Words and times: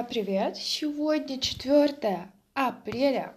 А, 0.00 0.02
привет! 0.02 0.56
Сегодня 0.56 1.38
4 1.38 2.32
апреля. 2.54 3.34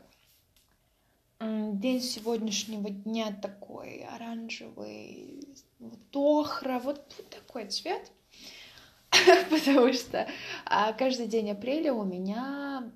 День 1.41 2.01
сегодняшнего 2.01 2.89
дня 2.89 3.33
такой 3.33 4.05
оранжевый, 4.05 5.45
вот 5.79 5.99
охра, 6.15 6.79
вот, 6.79 7.13
вот 7.17 7.29
такой 7.29 7.65
цвет. 7.65 8.09
Потому 9.49 9.91
что 9.91 10.25
а, 10.63 10.93
каждый 10.93 11.27
день 11.27 11.51
апреля 11.51 11.91
у 11.91 12.05
меня 12.05 12.89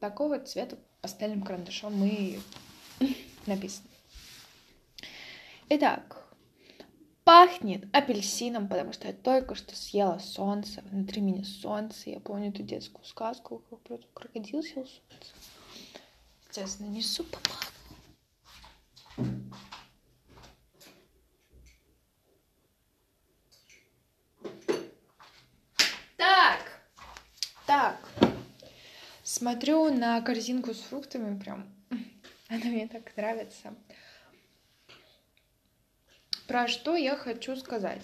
такого 0.00 0.40
цвета 0.40 0.76
пастельным 1.02 1.42
карандашом 1.42 2.04
и 2.04 2.40
написано. 3.46 3.86
Итак, 5.68 6.19
пахнет 7.30 7.84
апельсином, 7.94 8.66
потому 8.66 8.92
что 8.92 9.06
я 9.06 9.14
только 9.14 9.54
что 9.54 9.76
съела 9.76 10.18
солнце, 10.18 10.82
внутри 10.90 11.22
меня 11.22 11.44
солнце. 11.44 12.10
Я 12.10 12.18
помню 12.18 12.48
эту 12.48 12.64
детскую 12.64 13.04
сказку, 13.04 13.62
как 13.70 13.78
про 13.82 13.98
крокодил 14.14 14.64
съел 14.64 14.84
солнце. 14.84 15.30
Сейчас 16.50 16.80
нанесу 16.80 17.22
помаду. 17.22 17.54
Так, 26.16 26.82
так. 27.64 28.08
Смотрю 29.22 29.94
на 29.94 30.20
корзинку 30.20 30.74
с 30.74 30.80
фруктами, 30.80 31.38
прям 31.38 31.72
она 32.48 32.64
мне 32.64 32.88
так 32.88 33.16
нравится. 33.16 33.72
Про 36.50 36.66
что 36.66 36.96
я 36.96 37.14
хочу 37.14 37.54
сказать? 37.54 38.02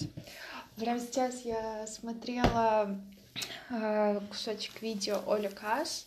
Прямо 0.76 1.00
сейчас 1.00 1.44
я 1.44 1.84
смотрела 1.88 2.96
э, 3.70 4.20
кусочек 4.30 4.80
видео 4.82 5.20
Оля 5.26 5.50
Касс. 5.50 6.06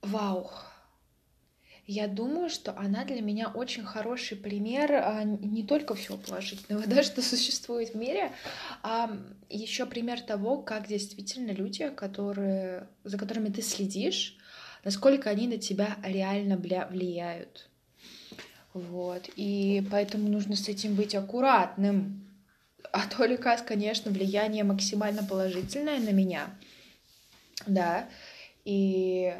Вау! 0.00 0.50
Я 1.86 2.08
думаю, 2.08 2.48
что 2.48 2.74
она 2.78 3.04
для 3.04 3.20
меня 3.20 3.50
очень 3.50 3.84
хороший 3.84 4.38
пример 4.38 4.92
а, 4.94 5.24
не 5.24 5.62
только 5.62 5.94
всего 5.94 6.16
положительного, 6.16 6.86
да, 6.86 7.02
что 7.02 7.20
существует 7.20 7.90
в 7.90 7.94
мире, 7.94 8.32
а 8.82 9.14
еще 9.50 9.84
пример 9.84 10.22
того, 10.22 10.62
как 10.62 10.88
действительно 10.88 11.50
люди, 11.50 11.90
которые, 11.90 12.88
за 13.04 13.18
которыми 13.18 13.50
ты 13.50 13.60
следишь, 13.60 14.38
насколько 14.84 15.28
они 15.28 15.48
на 15.48 15.58
тебя 15.58 15.98
реально 16.02 16.56
бля, 16.56 16.86
влияют. 16.86 17.68
Вот. 18.74 19.28
И 19.36 19.86
поэтому 19.90 20.28
нужно 20.28 20.56
с 20.56 20.68
этим 20.68 20.94
быть 20.94 21.14
аккуратным. 21.14 22.26
А 22.92 23.06
только, 23.16 23.56
конечно, 23.58 24.10
влияние 24.10 24.64
максимально 24.64 25.22
положительное 25.22 25.98
на 25.98 26.10
меня. 26.10 26.50
Да. 27.66 28.08
И 28.64 29.34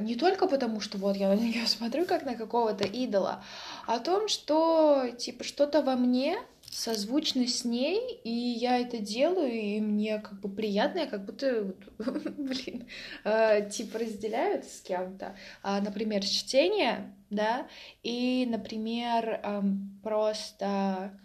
не 0.00 0.14
только 0.14 0.46
потому, 0.46 0.80
что 0.80 0.98
вот 0.98 1.16
я 1.16 1.28
на 1.28 1.34
нее 1.34 1.66
смотрю 1.66 2.06
как 2.06 2.24
на 2.24 2.34
какого-то 2.34 2.84
идола, 2.84 3.42
а 3.86 3.96
о 3.96 4.00
том, 4.00 4.28
что 4.28 5.08
типа 5.18 5.44
что-то 5.44 5.82
во 5.82 5.96
мне 5.96 6.38
созвучно 6.70 7.46
с 7.46 7.64
ней, 7.64 8.20
и 8.24 8.30
я 8.30 8.78
это 8.78 8.98
делаю, 8.98 9.52
и 9.52 9.80
мне 9.80 10.18
как 10.18 10.40
бы 10.40 10.48
приятно, 10.48 11.00
я 11.00 11.06
как 11.06 11.24
будто, 11.24 11.74
блин, 11.98 12.86
э, 13.24 13.68
типа 13.70 13.98
разделяют 13.98 14.64
с 14.64 14.80
кем-то. 14.80 15.36
А, 15.62 15.80
например, 15.80 16.24
чтение, 16.24 17.14
да, 17.30 17.68
и, 18.02 18.46
например, 18.48 19.40
э, 19.42 19.62
просто 20.02 21.18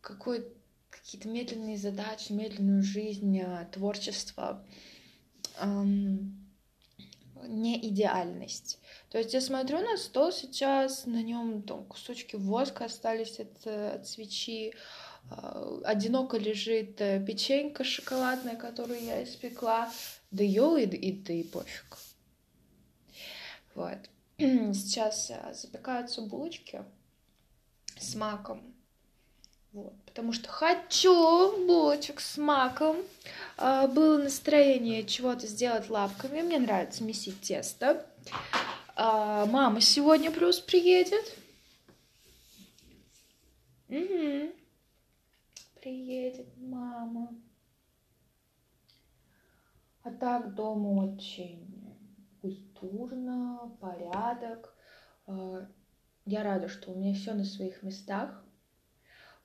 какой 0.00 0.46
какие-то 0.90 1.28
медленные 1.28 1.76
задачи, 1.76 2.32
медленную 2.32 2.82
жизнь, 2.82 3.38
э, 3.38 3.66
творчество. 3.72 4.64
Эм, 5.60 6.48
не 7.46 7.78
идеальность. 7.88 8.78
То 9.10 9.18
есть 9.18 9.32
я 9.32 9.40
смотрю 9.40 9.80
на 9.80 9.96
стол 9.96 10.32
сейчас, 10.32 11.06
на 11.06 11.22
нем 11.22 11.62
там 11.62 11.84
кусочки 11.84 12.36
воска 12.36 12.84
остались 12.84 13.40
от, 13.40 13.66
от 13.66 14.06
свечи, 14.06 14.74
э, 15.30 15.80
одиноко 15.84 16.36
лежит 16.36 17.00
э, 17.00 17.24
печенька 17.24 17.84
шоколадная, 17.84 18.56
которую 18.56 19.02
я 19.02 19.24
испекла, 19.24 19.90
да 20.30 20.44
ё, 20.44 20.76
и, 20.76 20.84
и, 20.84 21.12
да 21.12 21.32
и 21.32 21.42
пофиг. 21.42 21.96
Вот. 23.74 23.98
Сейчас 24.38 25.30
э, 25.30 25.54
запекаются 25.54 26.20
булочки 26.20 26.84
с 27.98 28.14
маком. 28.14 28.74
Вот, 29.72 29.94
потому 30.04 30.32
что 30.32 30.48
хочу 30.48 31.66
булочек 31.66 32.20
с 32.20 32.36
маком. 32.36 32.96
А, 33.56 33.86
было 33.86 34.18
настроение 34.18 35.04
чего-то 35.04 35.46
сделать 35.46 35.90
лапками. 35.90 36.40
Мне 36.42 36.58
нравится 36.58 37.04
месить 37.04 37.40
тесто. 37.42 38.06
А, 39.00 39.46
мама 39.46 39.80
сегодня 39.80 40.32
плюс 40.32 40.58
приедет. 40.58 41.36
Угу. 43.88 44.52
Приедет 45.80 46.48
мама. 46.56 47.40
А 50.02 50.10
так 50.10 50.52
дома 50.56 51.04
очень 51.04 51.96
культурно, 52.42 53.70
порядок. 53.80 54.74
А, 55.28 55.68
я 56.26 56.42
рада, 56.42 56.68
что 56.68 56.90
у 56.90 56.98
меня 56.98 57.14
все 57.14 57.34
на 57.34 57.44
своих 57.44 57.84
местах. 57.84 58.44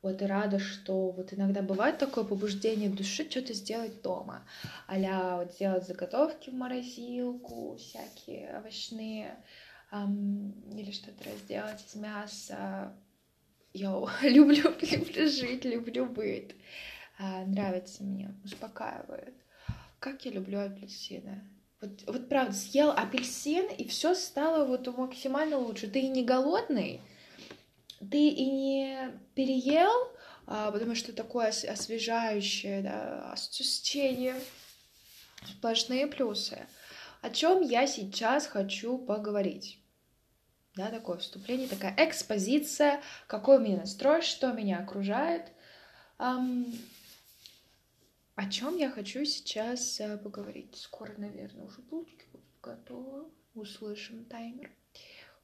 Вот 0.03 0.22
и 0.22 0.25
рада, 0.25 0.59
что 0.59 1.12
вот 1.12 1.34
иногда 1.34 1.62
бывает 1.62 1.97
такое 1.97 2.25
побуждение 2.25 2.90
души 2.90 3.28
что-то 3.30 3.53
сделать 3.53 4.02
дома. 4.02 4.46
а 4.88 5.38
вот 5.38 5.53
сделать 5.53 5.88
заготовки 5.88 6.50
в 6.50 6.53
морозилку, 6.53 7.78
всякие 7.78 8.58
овощные, 8.58 9.38
эм, 9.94 10.52
или 10.78 10.92
что-то 10.92 11.24
разделать 11.30 11.81
из 11.88 11.96
мяса. 11.96 12.94
Я 13.74 13.92
люблю, 14.24 14.75
люблю 14.81 15.28
жить, 15.30 15.63
люблю 15.63 16.06
быть. 16.06 16.52
Э, 17.18 17.46
нравится 17.46 18.03
мне, 18.03 18.36
успокаивает. 18.44 19.34
Как 20.00 20.25
я 20.25 20.31
люблю 20.31 20.59
апельсины. 20.59 21.50
Вот, 21.80 21.92
вот 22.08 22.28
правда, 22.28 22.53
съел 22.53 22.92
апельсин, 22.92 23.69
и 23.69 23.88
все 23.88 24.16
стало 24.16 24.66
вот 24.66 24.86
максимально 24.97 25.58
лучше. 25.59 25.88
Ты 25.88 26.02
и 26.02 26.09
не 26.09 26.25
голодный, 26.25 27.00
ты 28.09 28.30
и 28.30 28.46
не 28.50 29.19
переел, 29.36 30.12
а, 30.46 30.72
потому 30.72 30.96
что 30.96 31.14
такое 31.14 31.47
освежающее 31.50 32.81
да, 32.81 33.31
ощущение, 33.31 34.36
сплошные 35.46 36.08
плюсы. 36.08 36.66
О 37.22 37.30
чем 37.30 37.62
я 37.62 37.88
сейчас 37.88 38.47
хочу 38.47 38.97
поговорить? 38.97 39.80
Да, 40.75 40.90
такое 40.90 41.18
вступление, 41.18 41.68
такая 41.68 41.96
экспозиция, 41.97 43.02
какой 43.28 43.58
у 43.58 43.62
меня 43.62 43.78
настрой, 43.78 44.22
что 44.22 44.52
меня 44.52 44.80
окружает. 44.80 45.52
Um, 46.18 46.75
о 48.36 48.50
чем 48.50 48.78
я 48.78 48.90
хочу 48.90 49.24
сейчас 49.25 50.00
uh, 50.00 50.18
поговорить? 50.18 50.75
Скоро, 50.75 51.13
наверное, 51.18 51.66
уже 51.66 51.81
булочки 51.81 52.25
будут 52.31 52.47
готовы. 52.62 53.25
Услышим 53.53 54.25
таймер. 54.25 54.72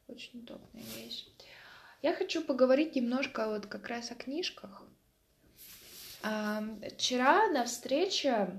Очень 0.08 0.40
удобная 0.40 0.84
вещь. 0.98 1.28
Я 2.02 2.14
хочу 2.14 2.42
поговорить 2.42 2.96
немножко 2.96 3.48
вот 3.48 3.66
как 3.66 3.88
раз 3.88 4.12
о 4.12 4.16
книжках. 4.16 4.84
Вчера 6.22 7.48
на 7.50 7.66
встрече 7.66 8.50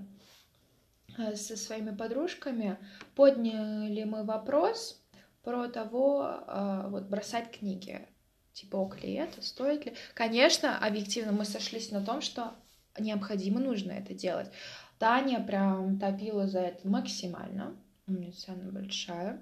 э, 1.19 1.37
со 1.37 1.57
своими 1.57 1.95
подружками 1.95 2.79
подняли 3.15 4.05
мы 4.05 4.25
вопрос 4.25 5.03
про 5.43 5.69
того, 5.69 6.45
э, 6.47 6.87
вот 6.89 7.05
бросать 7.05 7.51
книги. 7.51 8.07
Типа, 8.53 8.77
ок 8.77 9.03
ли 9.03 9.15
это, 9.15 9.43
стоит 9.43 9.87
ли? 9.87 9.95
Конечно, 10.15 10.79
объективно 10.79 11.33
мы 11.33 11.45
сошлись 11.45 11.91
на 11.91 12.05
том, 12.05 12.21
что 12.21 12.55
необходимо, 12.99 13.61
нужно 13.61 13.93
это 13.93 14.13
делать. 14.15 14.51
Таня 14.99 15.43
прям 15.43 15.99
топила 15.99 16.47
за 16.47 16.61
это 16.61 16.87
максимально. 16.87 17.77
Умница 18.07 18.53
она 18.53 18.71
большая. 18.71 19.41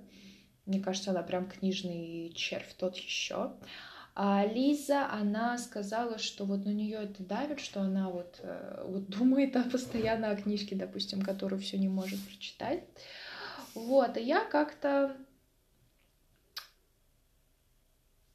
Мне 0.69 0.81
кажется, 0.81 1.11
она 1.11 1.23
прям 1.23 1.49
книжный 1.49 2.31
червь 2.37 2.75
тот 2.75 2.97
еще. 2.97 3.53
А 4.15 4.45
Лиза, 4.45 5.11
она 5.11 5.57
сказала, 5.59 6.19
что 6.19 6.45
вот 6.45 6.65
на 6.65 6.71
нее 6.71 6.99
это 7.05 7.23
давит, 7.23 7.61
что 7.61 7.81
она 7.81 8.11
вот, 8.11 8.41
э, 8.43 8.85
вот 8.87 9.09
думает 9.09 9.57
а 9.57 9.63
постоянно 9.63 10.31
о 10.31 10.37
книжке, 10.37 10.77
допустим, 10.77 11.23
которую 11.23 11.61
все 11.61 11.79
не 11.79 11.89
может 11.89 12.21
прочитать. 12.21 12.85
Вот, 13.75 14.17
и 14.17 14.23
я 14.23 14.45
как-то 14.45 15.17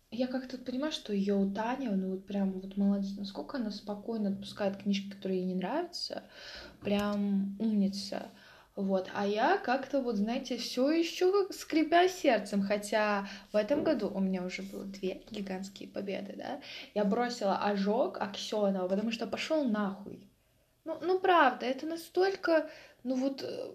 я 0.09 0.27
как-то 0.27 0.57
понимаю, 0.57 0.91
что 0.91 1.11
ее 1.11 1.35
у 1.35 1.51
Тани, 1.51 1.87
ну 1.87 2.11
вот 2.11 2.25
прям 2.25 2.51
вот 2.53 2.77
молодец, 2.77 3.13
насколько 3.17 3.57
она 3.57 3.71
спокойно 3.71 4.29
отпускает 4.29 4.77
книжки, 4.77 5.09
которые 5.09 5.41
ей 5.41 5.47
не 5.47 5.55
нравятся, 5.55 6.23
прям 6.81 7.55
умница. 7.59 8.27
Вот, 8.75 9.07
а 9.13 9.27
я 9.27 9.57
как-то 9.57 10.01
вот, 10.01 10.15
знаете, 10.15 10.57
все 10.57 10.89
еще 10.89 11.47
скрипя 11.51 12.07
сердцем, 12.07 12.63
хотя 12.63 13.27
в 13.51 13.55
этом 13.55 13.83
году 13.83 14.09
у 14.09 14.19
меня 14.19 14.43
уже 14.43 14.63
было 14.63 14.83
две 14.85 15.21
гигантские 15.29 15.89
победы, 15.89 16.33
да. 16.35 16.59
Я 16.95 17.05
бросила 17.05 17.57
ожог 17.57 18.19
Аксенова, 18.19 18.87
потому 18.87 19.11
что 19.11 19.27
пошел 19.27 19.63
нахуй. 19.63 20.27
Ну, 20.85 20.97
ну 21.01 21.19
правда, 21.19 21.67
это 21.67 21.85
настолько, 21.85 22.67
ну 23.03 23.15
вот 23.15 23.43
э, 23.43 23.71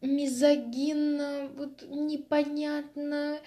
мизогинно, 0.00 1.48
вот 1.56 1.84
непонятно, 1.88 3.40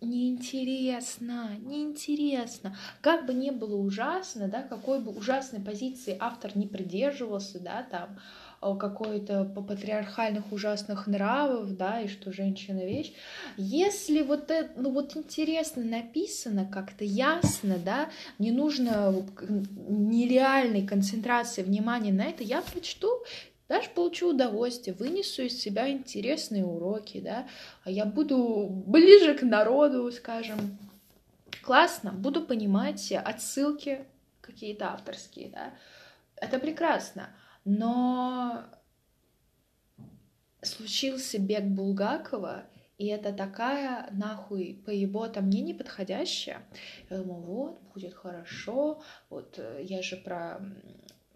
неинтересно, 0.00 1.56
неинтересно. 1.58 2.76
Как 3.00 3.26
бы 3.26 3.34
не 3.34 3.50
было 3.50 3.76
ужасно, 3.76 4.48
да, 4.48 4.62
какой 4.62 5.00
бы 5.00 5.10
ужасной 5.10 5.60
позиции 5.60 6.16
автор 6.20 6.56
не 6.56 6.66
придерживался, 6.66 7.58
да, 7.58 7.82
там, 7.82 8.18
какой-то 8.60 9.44
по 9.44 9.62
патриархальных 9.62 10.52
ужасных 10.52 11.06
нравов, 11.06 11.76
да, 11.76 12.00
и 12.00 12.08
что 12.08 12.32
женщина 12.32 12.84
вещь. 12.84 13.12
Если 13.56 14.22
вот 14.22 14.50
это, 14.50 14.70
ну 14.76 14.90
вот 14.90 15.16
интересно 15.16 15.84
написано, 15.84 16.66
как-то 16.66 17.04
ясно, 17.04 17.76
да, 17.78 18.08
не 18.38 18.50
нужно 18.50 19.14
нереальной 19.88 20.86
концентрации 20.86 21.62
внимания 21.62 22.12
на 22.12 22.24
это, 22.24 22.42
я 22.42 22.60
прочту, 22.62 23.08
даже 23.68 23.90
получу 23.90 24.30
удовольствие, 24.30 24.96
вынесу 24.96 25.42
из 25.42 25.60
себя 25.60 25.88
интересные 25.90 26.64
уроки, 26.64 27.20
да, 27.20 27.46
а 27.84 27.90
я 27.90 28.06
буду 28.06 28.66
ближе 28.86 29.34
к 29.34 29.42
народу, 29.42 30.10
скажем, 30.10 30.78
классно, 31.62 32.12
буду 32.12 32.42
понимать 32.42 33.12
отсылки 33.12 34.04
какие-то 34.40 34.92
авторские, 34.92 35.50
да, 35.50 35.74
это 36.36 36.58
прекрасно, 36.58 37.28
но 37.68 38.64
случился 40.62 41.38
бег 41.38 41.64
Булгакова, 41.64 42.64
и 42.96 43.06
это 43.08 43.30
такая 43.30 44.08
нахуй 44.10 44.82
поебота 44.86 45.42
мне 45.42 45.60
неподходящая. 45.60 46.62
Я 47.10 47.18
думаю, 47.18 47.42
вот, 47.42 47.80
будет 47.92 48.14
хорошо, 48.14 49.02
вот 49.28 49.58
э, 49.58 49.82
я 49.84 50.00
же 50.00 50.16
про 50.16 50.62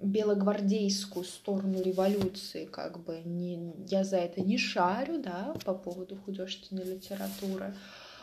белогвардейскую 0.01 1.25
сторону 1.27 1.83
революции, 1.83 2.65
как 2.65 3.05
бы 3.05 3.21
не, 3.25 3.75
я 3.89 4.03
за 4.03 4.17
это 4.17 4.41
не 4.41 4.57
шарю, 4.57 5.23
да, 5.23 5.55
по 5.67 5.75
поводу 5.75 6.17
художественной 6.17 6.85
литературы. 6.85 7.77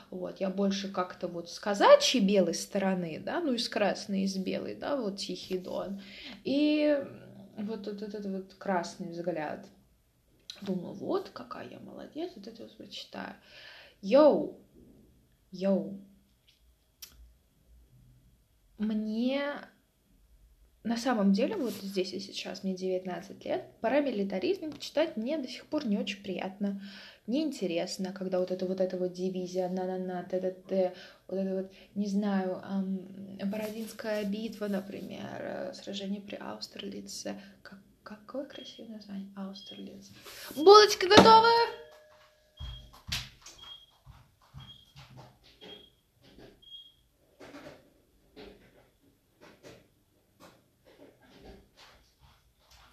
Вот, 0.10 0.40
я 0.40 0.50
больше 0.50 0.92
как-то 0.92 1.28
вот 1.28 1.52
с 1.52 1.60
казачьей 1.60 2.26
белой 2.26 2.56
стороны, 2.56 3.22
да, 3.24 3.40
ну, 3.40 3.54
из 3.54 3.70
красной, 3.70 4.24
из 4.24 4.36
белой, 4.36 4.74
да, 4.74 4.98
вот 4.98 5.18
Тихий 5.18 5.60
Дон. 5.60 6.02
И 6.44 6.98
вот, 7.64 7.88
вот 7.88 8.02
этот 8.02 8.26
вот 8.26 8.54
красный 8.56 9.10
взгляд. 9.10 9.68
Думаю, 10.62 10.94
вот 10.94 11.30
какая 11.30 11.70
я 11.70 11.80
молодец, 11.80 12.32
вот 12.36 12.48
это 12.48 12.64
вот 12.64 12.78
прочитаю. 12.78 13.36
Йоу, 14.02 14.60
йоу. 15.52 16.00
Мне 18.78 19.62
на 20.84 20.96
самом 20.98 21.34
деле, 21.34 21.56
вот 21.58 21.74
здесь 21.74 22.14
и 22.14 22.20
сейчас, 22.20 22.64
мне 22.64 22.74
19 22.74 23.46
лет, 23.46 23.66
парамилитаризм 23.82 24.78
читать 24.80 25.18
мне 25.18 25.38
до 25.38 25.48
сих 25.48 25.66
пор 25.66 25.86
не 25.86 25.98
очень 25.98 26.24
приятно, 26.24 26.82
неинтересно, 27.28 28.14
когда 28.14 28.40
вот 28.40 28.52
это 28.52 28.66
вот 28.66 28.82
эта 28.82 28.98
вот 28.98 29.14
дивизия, 29.14 29.70
на-на-на, 29.70 30.24
т-т-т, 30.24 30.94
вот 31.28 31.38
это 31.38 31.56
вот, 31.56 31.72
не 31.96 32.08
знаю, 32.08 32.62
эм, 32.64 33.38
Бородинская 33.50 34.24
битва, 34.26 34.68
например, 34.68 35.40
э, 35.40 35.74
сражение 35.74 36.22
при 36.22 36.36
Аустерлице, 36.36 37.40
как, 37.62 37.80
какое 38.04 38.46
красивое 38.46 38.96
название, 38.98 39.32
Аустерлиц. 39.36 40.10
Булочка 40.56 41.08
готова! 41.08 41.48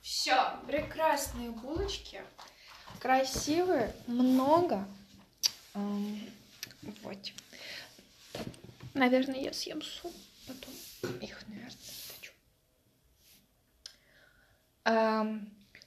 Все, 0.03 0.35
прекрасные 0.67 1.51
булочки, 1.51 2.21
красивые, 3.07 3.95
много. 4.09 4.85
Вот. 5.75 7.19
Наверное, 8.95 9.41
я 9.41 9.53
съем 9.53 9.81
суп, 9.81 10.13
потом 10.49 10.75
их, 11.21 11.45
наверное, 11.47 11.71
хочу. 12.11 12.33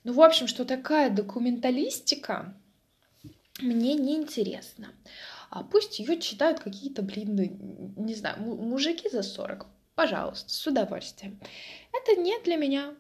Ну, 0.05 0.13
в 0.13 0.21
общем, 0.21 0.47
что 0.47 0.63
такая 0.63 1.09
документалистика, 1.09 2.55
мне 3.59 3.95
не 3.95 4.15
интересно. 4.15 4.93
А 5.49 5.63
пусть 5.63 5.99
ее 5.99 6.21
читают 6.21 6.61
какие-то, 6.61 7.01
блин, 7.01 7.35
ну, 7.35 8.03
не 8.05 8.15
знаю, 8.15 8.41
мужики 8.41 9.09
за 9.09 9.23
40. 9.23 9.67
Пожалуйста, 9.95 10.49
с 10.49 10.65
удовольствием. 10.65 11.37
Это 11.91 12.21
не 12.21 12.39
для 12.43 12.55
меня 12.55 12.95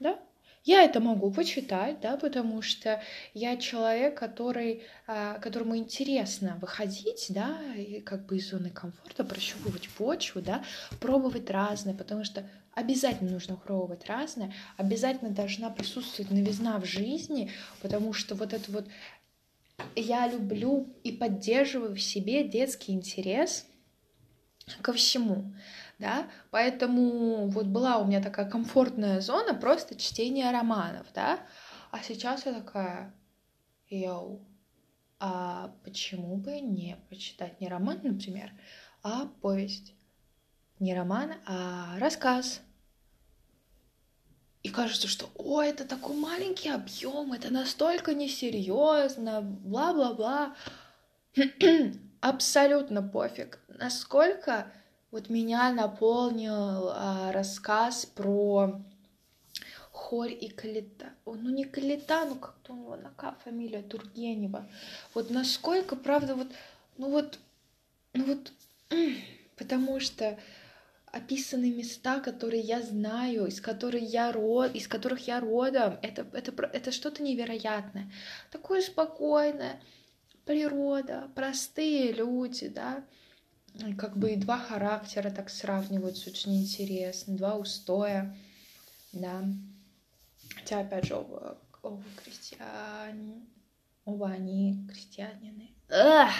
да, 0.00 0.18
я 0.64 0.82
это 0.82 0.98
могу 0.98 1.30
почитать, 1.30 2.00
да, 2.00 2.16
потому 2.16 2.62
что 2.62 3.02
я 3.34 3.56
человек, 3.58 4.18
который, 4.18 4.82
а, 5.06 5.38
которому 5.38 5.76
интересно 5.76 6.58
выходить, 6.60 7.26
да, 7.28 7.58
и 7.76 8.00
как 8.00 8.24
бы 8.26 8.38
из 8.38 8.48
зоны 8.48 8.70
комфорта, 8.70 9.24
прощупывать 9.24 9.90
почву, 9.90 10.40
да, 10.40 10.64
пробовать 11.00 11.50
разное, 11.50 11.94
потому 11.94 12.24
что 12.24 12.48
обязательно 12.72 13.30
нужно 13.30 13.56
пробовать 13.56 14.06
разное, 14.06 14.54
обязательно 14.78 15.30
должна 15.30 15.68
присутствовать 15.68 16.30
новизна 16.30 16.80
в 16.80 16.86
жизни, 16.86 17.50
потому 17.82 18.14
что 18.14 18.34
вот 18.34 18.54
это 18.54 18.72
вот 18.72 18.88
я 19.96 20.26
люблю 20.28 20.88
и 21.02 21.12
поддерживаю 21.12 21.94
в 21.94 22.00
себе 22.00 22.42
детский 22.42 22.92
интерес 22.92 23.66
ко 24.80 24.94
всему 24.94 25.52
да, 26.04 26.28
поэтому 26.50 27.48
вот 27.48 27.64
была 27.64 27.96
у 27.96 28.04
меня 28.04 28.22
такая 28.22 28.48
комфортная 28.48 29.22
зона 29.22 29.54
просто 29.54 29.96
чтения 29.96 30.50
романов, 30.50 31.06
да, 31.14 31.40
а 31.90 32.02
сейчас 32.02 32.44
я 32.44 32.52
такая, 32.52 33.14
йоу, 33.88 34.46
а 35.18 35.74
почему 35.82 36.36
бы 36.36 36.60
не 36.60 36.98
почитать 37.08 37.58
не 37.58 37.68
роман, 37.68 38.00
например, 38.02 38.52
а 39.02 39.28
повесть, 39.40 39.94
не 40.78 40.94
роман, 40.94 41.32
а 41.46 41.98
рассказ, 41.98 42.60
и 44.62 44.68
кажется, 44.68 45.08
что, 45.08 45.30
о, 45.36 45.62
это 45.62 45.86
такой 45.86 46.16
маленький 46.16 46.68
объем, 46.68 47.32
это 47.32 47.50
настолько 47.50 48.12
несерьезно, 48.12 49.40
бла-бла-бла. 49.40 50.54
Абсолютно 52.20 53.02
пофиг, 53.02 53.60
насколько 53.68 54.70
вот 55.14 55.30
меня 55.30 55.72
наполнил 55.72 56.88
а, 56.88 57.30
рассказ 57.30 58.04
про 58.04 58.80
Хорь 59.92 60.32
и 60.32 60.48
Калита. 60.48 61.12
Ну, 61.24 61.50
не 61.50 61.62
Калита, 61.62 62.24
ну 62.24 62.34
как-то 62.34 62.72
у 62.72 62.76
него 62.76 62.96
нака 62.96 63.36
фамилия 63.44 63.82
Тургенева. 63.82 64.68
Вот 65.14 65.30
насколько, 65.30 65.94
правда, 65.94 66.34
вот, 66.34 66.48
ну 66.98 67.10
вот, 67.10 67.38
ну 68.12 68.24
вот, 68.24 68.52
потому 69.56 70.00
что 70.00 70.36
описаны 71.12 71.70
места, 71.70 72.18
которые 72.18 72.62
я 72.62 72.82
знаю, 72.82 73.46
из 73.46 73.60
которых 73.60 74.02
я 74.02 74.32
род, 74.32 74.74
из 74.74 74.88
которых 74.88 75.28
я 75.28 75.38
родом. 75.38 75.96
Это, 76.02 76.26
это, 76.32 76.50
это 76.72 76.90
что-то 76.90 77.22
невероятное. 77.22 78.10
Такое 78.50 78.82
спокойное. 78.82 79.80
Природа, 80.44 81.30
простые 81.36 82.10
люди, 82.10 82.66
да 82.66 83.04
как 83.98 84.16
бы 84.16 84.32
и 84.32 84.36
два 84.36 84.58
характера 84.58 85.30
так 85.30 85.50
сравниваются, 85.50 86.30
очень 86.30 86.62
интересно, 86.62 87.36
два 87.36 87.56
устоя, 87.56 88.36
да. 89.12 89.44
Хотя, 90.54 90.80
опять 90.80 91.06
же, 91.06 91.16
оба, 91.16 91.58
оба 91.82 92.02
крестьяне, 92.22 93.46
оба 94.04 94.28
они 94.28 94.86
крестьянины. 94.88 95.70
Ах! 95.90 96.32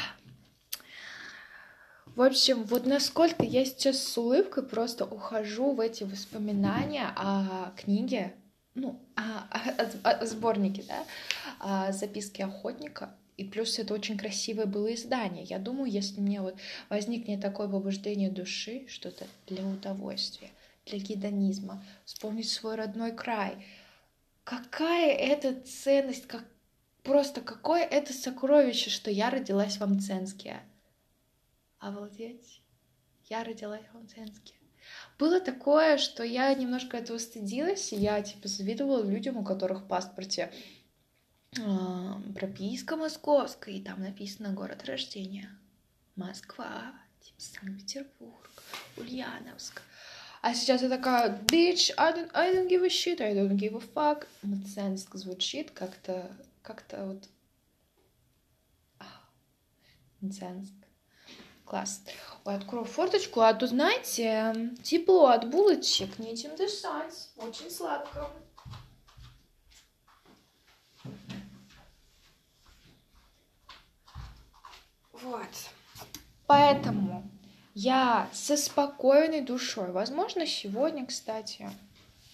В 2.15 2.23
общем, 2.23 2.63
вот 2.63 2.87
насколько 2.87 3.45
я 3.45 3.65
сейчас 3.65 3.99
с 3.99 4.17
улыбкой 4.17 4.63
просто 4.63 5.05
ухожу 5.05 5.73
в 5.75 5.81
эти 5.81 6.05
воспоминания 6.05 7.09
о 7.17 7.73
книге, 7.77 8.35
ну, 8.75 9.05
о, 9.17 9.23
о, 9.51 10.11
о 10.11 10.27
сборнике, 10.27 10.85
да, 10.87 11.05
о 11.59 11.93
записке 11.93 12.45
охотника, 12.45 13.17
и 13.37 13.45
плюс 13.45 13.79
это 13.79 13.95
очень 13.95 14.17
красивое 14.17 14.67
было 14.67 14.95
издание. 14.95 15.45
Я 15.45 15.59
думаю, 15.59 15.91
если 15.91 16.21
мне 16.21 16.41
вот 16.41 16.57
возникнет 16.89 17.41
такое 17.41 17.69
побуждение 17.69 18.31
души, 18.31 18.87
что-то 18.89 19.27
для 19.47 19.65
удовольствия, 19.65 20.51
для 20.87 20.99
гедонизма, 20.99 21.85
вспомнить 22.05 22.49
свой 22.49 22.77
родной 22.77 23.13
край, 23.13 23.67
какая 24.45 25.13
это 25.13 25.61
ценность, 25.63 26.27
как 26.27 26.45
просто 27.03 27.41
какое 27.41 27.83
это 27.83 28.13
сокровище, 28.13 28.91
что 28.91 29.11
я 29.11 29.31
родилась 29.31 29.79
в 29.79 29.83
Амценске. 29.83 30.61
Обалдеть. 31.79 32.61
Я 33.29 33.43
родилась 33.43 33.85
в 33.93 33.97
Амценске. 33.97 34.55
Было 35.19 35.41
такое, 35.41 35.97
что 35.99 36.23
я 36.23 36.53
немножко 36.55 36.97
этого 36.97 37.19
стыдилась, 37.19 37.93
и 37.93 37.97
я 37.97 38.21
типа 38.23 38.49
завидовала 38.49 39.03
людям, 39.03 39.37
у 39.37 39.45
которых 39.45 39.83
в 39.83 39.87
паспорте 39.87 40.53
прописка 42.35 42.97
московская, 42.97 43.75
и 43.75 43.83
там 43.83 44.01
написано 44.01 44.53
город 44.53 44.85
рождения. 44.85 45.51
Москва, 46.17 46.93
типа 47.21 47.41
Санкт-Петербург, 47.41 48.51
Ульяновск. 48.97 49.83
А 50.43 50.55
сейчас 50.55 50.83
я 50.83 50.89
такая, 50.89 51.41
bitch, 51.47 51.93
I 51.97 52.13
don't, 52.13 52.31
I 52.35 52.55
don't 52.55 52.69
give 52.69 52.85
a 52.85 52.89
shit, 52.89 53.21
I 53.21 53.35
don't 53.35 53.57
give 53.57 53.75
a 53.75 53.81
fuck. 53.81 54.27
Наценск 54.43 55.15
звучит 55.15 55.71
как-то, 55.71 56.31
как-то 56.63 57.07
вот... 57.07 57.29
Наценск. 60.21 60.73
Класс. 61.65 62.03
Ой, 62.45 62.57
открою 62.57 62.85
форточку, 62.85 63.41
а 63.41 63.55
то, 63.55 63.67
знаете, 63.67 64.71
тепло 64.83 65.29
от 65.29 65.51
булочек, 65.51 66.19
нечем 66.19 66.55
дышать. 66.57 67.31
Очень 67.37 67.71
сладко. 67.71 68.31
Вот. 75.25 75.71
Поэтому 76.47 77.29
я 77.75 78.29
со 78.33 78.57
спокойной 78.59 79.41
душой, 79.41 79.91
возможно, 79.91 80.47
сегодня, 80.47 81.07
кстати, 81.07 81.71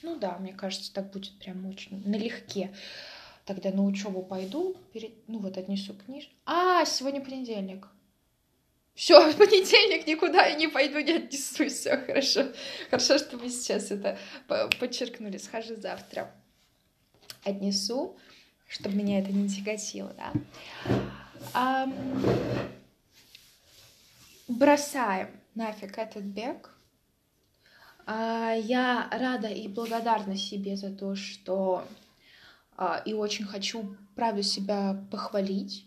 ну 0.03 0.17
да, 0.17 0.37
мне 0.39 0.53
кажется, 0.53 0.93
так 0.93 1.11
будет 1.11 1.39
прям 1.39 1.67
очень 1.67 2.03
налегке. 2.05 2.75
Тогда 3.45 3.71
на 3.71 3.85
учебу 3.85 4.23
пойду, 4.23 4.77
перед, 4.93 5.13
ну 5.29 5.39
вот 5.39 5.57
отнесу 5.57 5.95
книжку. 5.95 6.33
А, 6.47 6.85
сегодня 6.85 7.21
понедельник. 7.21 7.87
Все, 8.95 9.31
в 9.31 9.37
понедельник 9.39 10.07
никуда 10.07 10.47
я 10.47 10.57
не 10.57 10.67
пойду, 10.67 10.99
не 10.99 11.13
отнесу, 11.13 11.69
все 11.69 11.97
хорошо. 11.97 12.53
Хорошо, 12.91 13.19
что 13.19 13.39
вы 13.39 13.51
сейчас 13.51 13.93
это 13.93 14.19
подчеркнули. 14.81 15.39
Схожу 15.39 15.77
завтра. 15.77 16.35
Отнесу, 17.45 18.19
чтобы 18.69 18.97
меня 18.97 19.21
это 19.21 19.31
не 19.31 19.49
тяготило, 19.49 20.13
да. 20.15 20.33
А, 21.55 21.89
бросаем 24.51 25.29
нафиг 25.55 25.99
этот 25.99 26.25
бег. 26.25 26.75
А, 28.07 28.53
я 28.53 29.09
рада 29.13 29.49
и 29.49 29.69
благодарна 29.69 30.37
себе 30.37 30.77
за 30.77 30.91
то, 30.91 31.15
что 31.15 31.85
а, 32.77 33.03
и 33.05 33.13
очень 33.13 33.45
хочу, 33.45 33.97
правда, 34.15 34.43
себя 34.43 35.05
похвалить 35.11 35.87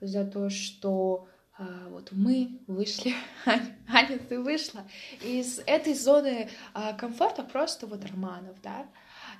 за 0.00 0.24
то, 0.26 0.50
что 0.50 1.28
а, 1.56 1.88
вот 1.88 2.10
мы 2.12 2.60
вышли, 2.66 3.14
Аня, 3.88 4.18
ты 4.18 4.40
вышла 4.40 4.82
из 5.22 5.60
этой 5.66 5.94
зоны 5.94 6.50
комфорта 6.98 7.42
просто 7.42 7.86
вот 7.86 8.04
романов, 8.04 8.60
да, 8.62 8.86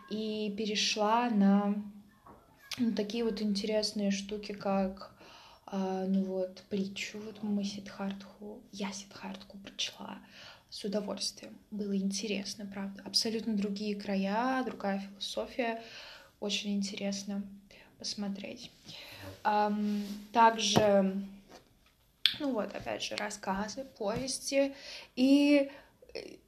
и 0.08 0.54
перешла 0.56 1.28
на 1.30 1.74
ну, 2.78 2.92
такие 2.92 3.24
вот 3.24 3.42
интересные 3.42 4.10
штуки, 4.10 4.52
как 4.52 5.13
а, 5.66 6.04
ну 6.06 6.24
вот, 6.24 6.62
притчу, 6.68 7.18
вот 7.18 7.42
мы 7.42 7.64
Сидхартху, 7.64 8.60
я 8.72 8.92
Сидхартху 8.92 9.58
прочла 9.58 10.18
с 10.70 10.84
удовольствием. 10.84 11.56
Было 11.70 11.96
интересно, 11.96 12.66
правда. 12.66 13.02
Абсолютно 13.04 13.54
другие 13.54 13.94
края, 13.94 14.62
другая 14.64 14.98
философия. 15.00 15.82
Очень 16.40 16.74
интересно 16.74 17.42
посмотреть. 17.98 18.70
Также, 20.32 21.22
ну 22.40 22.52
вот, 22.52 22.74
опять 22.74 23.02
же, 23.02 23.16
рассказы, 23.16 23.84
повести. 23.96 24.74
И 25.16 25.70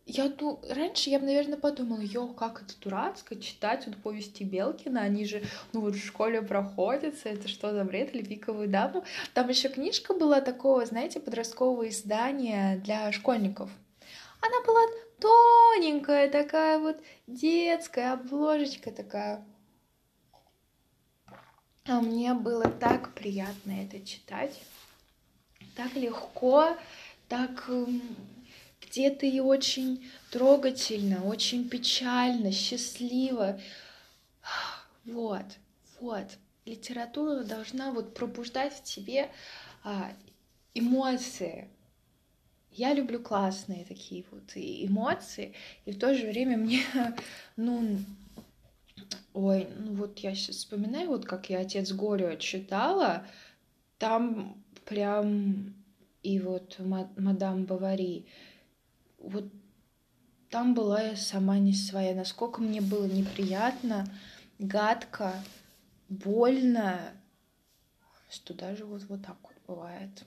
я 0.07 0.29
ду... 0.29 0.61
раньше 0.71 1.11
я 1.11 1.19
бы, 1.19 1.27
наверное, 1.27 1.59
подумала, 1.59 2.01
ё, 2.01 2.29
как 2.29 2.63
это 2.63 2.79
дурацко 2.81 3.35
читать 3.37 3.87
вот 3.87 3.97
повести 3.97 4.45
Белкина, 4.45 5.03
они 5.03 5.27
же, 5.27 5.43
ну 5.73 5.81
вот 5.81 5.95
в 5.97 6.07
школе 6.07 6.43
проходятся, 6.43 7.29
это 7.29 7.49
что 7.49 7.73
за 7.73 7.85
бред, 7.85 8.15
или 8.15 8.67
даму. 8.67 9.05
Там 9.35 9.49
еще 9.49 9.69
книжка 9.69 10.15
была 10.15 10.41
такого, 10.41 10.87
знаете, 10.87 11.19
подросткового 11.19 11.89
издания 11.89 12.81
для 12.85 13.11
школьников. 13.11 13.69
Она 14.41 14.65
была 14.65 14.83
тоненькая, 15.19 16.31
такая 16.31 16.79
вот 16.79 17.03
детская, 17.27 18.13
обложечка 18.13 18.93
такая. 18.93 19.45
А 21.85 22.01
мне 22.01 22.33
было 22.35 22.69
так 22.69 23.13
приятно 23.15 23.73
это 23.83 24.05
читать, 24.05 24.61
так 25.75 25.95
легко, 25.95 26.77
так 27.29 27.69
где-то 28.97 29.27
и 29.27 29.41
очень 29.41 30.09
трогательно, 30.31 31.25
очень 31.27 31.69
печально, 31.69 32.51
счастливо. 32.51 33.61
Вот, 35.05 35.45
вот. 36.01 36.25
Литература 36.65 37.45
должна 37.45 37.93
вот 37.93 38.15
пробуждать 38.15 38.73
в 38.73 38.83
тебе 38.83 39.29
а, 39.85 40.11
эмоции. 40.75 41.69
Я 42.73 42.95
люблю 42.95 43.21
классные 43.21 43.85
такие 43.85 44.25
вот 44.31 44.51
эмоции, 44.55 45.55
и 45.85 45.93
в 45.93 45.99
то 45.99 46.15
же 46.15 46.27
время 46.27 46.57
мне, 46.57 46.83
ну, 47.57 47.99
ой, 49.35 49.69
ну 49.79 49.93
вот 49.93 50.19
я 50.21 50.35
сейчас 50.35 50.57
вспоминаю, 50.57 51.09
вот 51.09 51.27
как 51.27 51.51
я 51.51 51.61
«Отец 51.61 51.93
горю» 51.93 52.37
читала, 52.39 53.27
там 53.99 54.61
прям 54.87 55.75
и 56.23 56.41
вот 56.41 56.79
мадам 56.81 57.67
Бавари, 57.67 58.27
вот 59.29 59.53
там 60.51 60.75
была 60.75 61.03
я 61.03 61.17
сама 61.17 61.59
не 61.59 61.73
своя. 61.73 62.15
Насколько 62.15 62.61
мне 62.61 62.81
было 62.81 63.07
неприятно, 63.07 64.07
гадко, 64.59 65.35
больно, 66.09 67.01
что 68.31 68.55
даже 68.55 68.85
вот, 68.85 69.05
вот 69.09 69.25
так 69.25 69.37
вот 69.43 69.55
бывает. 69.67 70.25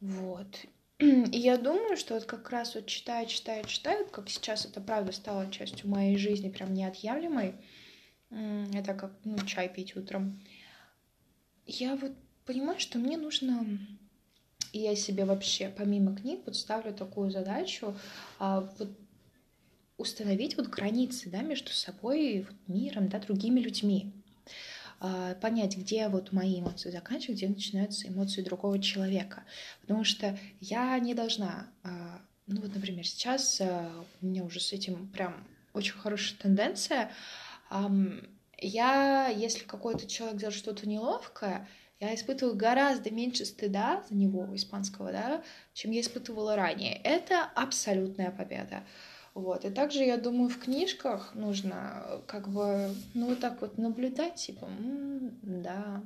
Вот. 0.00 0.66
И 0.98 1.38
я 1.38 1.56
думаю, 1.56 1.96
что 1.96 2.14
вот 2.14 2.24
как 2.24 2.50
раз 2.50 2.74
вот 2.74 2.86
читая, 2.86 3.26
читая, 3.26 3.64
читая, 3.64 4.04
как 4.04 4.28
сейчас 4.28 4.64
это 4.64 4.80
правда 4.80 5.12
стало 5.12 5.50
частью 5.50 5.88
моей 5.88 6.16
жизни, 6.16 6.50
прям 6.50 6.74
неотъемлемой, 6.74 7.54
это 8.30 8.94
как 8.94 9.12
ну, 9.24 9.38
чай 9.46 9.68
пить 9.68 9.96
утром, 9.96 10.40
я 11.66 11.96
вот 11.96 12.12
понимаю, 12.44 12.78
что 12.80 12.98
мне 12.98 13.16
нужно 13.16 13.64
и 14.78 14.82
я 14.82 14.94
себе 14.94 15.24
вообще, 15.24 15.72
помимо 15.76 16.14
книг, 16.14 16.42
вот 16.46 16.54
ставлю 16.54 16.94
такую 16.94 17.32
задачу 17.32 17.96
а, 18.38 18.60
вот 18.78 18.90
установить 19.96 20.56
вот 20.56 20.68
границы, 20.68 21.28
да, 21.28 21.42
между 21.42 21.72
собой 21.72 22.46
вот 22.48 22.56
миром, 22.68 23.08
да, 23.08 23.18
другими 23.18 23.58
людьми. 23.58 24.12
А, 25.00 25.34
понять, 25.34 25.76
где 25.76 26.08
вот 26.08 26.30
мои 26.30 26.60
эмоции 26.60 26.90
заканчиваются, 26.90 27.46
где 27.46 27.54
начинаются 27.54 28.06
эмоции 28.06 28.42
другого 28.42 28.78
человека. 28.80 29.42
Потому 29.80 30.04
что 30.04 30.38
я 30.60 30.96
не 31.00 31.14
должна, 31.14 31.66
а, 31.82 32.20
ну 32.46 32.60
вот, 32.60 32.72
например, 32.72 33.04
сейчас 33.04 33.60
а, 33.60 34.04
у 34.22 34.26
меня 34.26 34.44
уже 34.44 34.60
с 34.60 34.72
этим 34.72 35.08
прям 35.08 35.44
очень 35.72 35.94
хорошая 35.94 36.38
тенденция. 36.38 37.10
Я, 38.60 39.28
если 39.28 39.64
какой-то 39.64 40.06
человек 40.06 40.38
делает 40.38 40.56
что-то 40.56 40.88
неловкое, 40.88 41.68
я 42.00 42.14
испытываю 42.14 42.56
гораздо 42.56 43.10
меньше 43.10 43.44
стыда 43.44 44.04
за 44.08 44.14
него, 44.14 44.48
испанского, 44.54 45.10
да, 45.10 45.42
чем 45.74 45.90
я 45.90 46.00
испытывала 46.00 46.54
ранее. 46.54 46.94
Это 47.02 47.44
абсолютная 47.54 48.30
победа. 48.30 48.84
Вот. 49.34 49.64
И 49.64 49.70
также, 49.70 50.04
я 50.04 50.16
думаю, 50.16 50.48
в 50.48 50.58
книжках 50.58 51.34
нужно 51.34 52.22
как 52.26 52.48
бы, 52.48 52.94
ну, 53.14 53.28
вот 53.28 53.40
так 53.40 53.60
вот 53.60 53.78
наблюдать, 53.78 54.36
типа, 54.36 54.64
м-м, 54.66 55.38
да, 55.42 56.02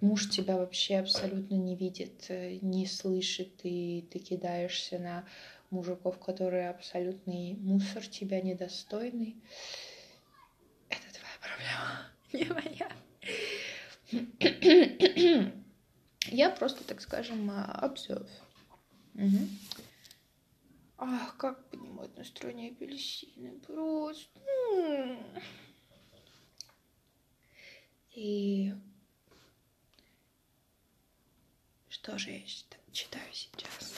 муж 0.00 0.28
тебя 0.28 0.56
вообще 0.56 0.98
абсолютно 0.98 1.54
не 1.54 1.76
видит, 1.76 2.26
э, 2.28 2.58
не 2.60 2.86
слышит, 2.86 3.60
и 3.62 4.06
ты 4.10 4.18
кидаешься 4.18 4.98
на 4.98 5.24
мужиков, 5.70 6.18
которые 6.18 6.70
абсолютный 6.70 7.56
мусор, 7.60 8.06
тебя 8.06 8.40
недостойный. 8.42 9.36
Это 10.90 11.06
твоя 11.12 11.38
проблема, 11.40 12.10
не 12.32 12.44
моя. 12.52 13.01
Я 16.26 16.50
просто, 16.50 16.84
так 16.84 17.00
скажем, 17.00 17.50
observe. 17.50 18.28
Угу. 19.14 19.48
Ах, 20.98 21.36
как 21.36 21.68
поднимать 21.70 22.16
настроение 22.16 22.70
апельсины. 22.70 23.58
Просто. 23.60 24.40
И 28.14 28.72
что 31.88 32.18
же 32.18 32.30
я 32.30 32.46
читаю 32.92 33.24
сейчас? 33.32 33.94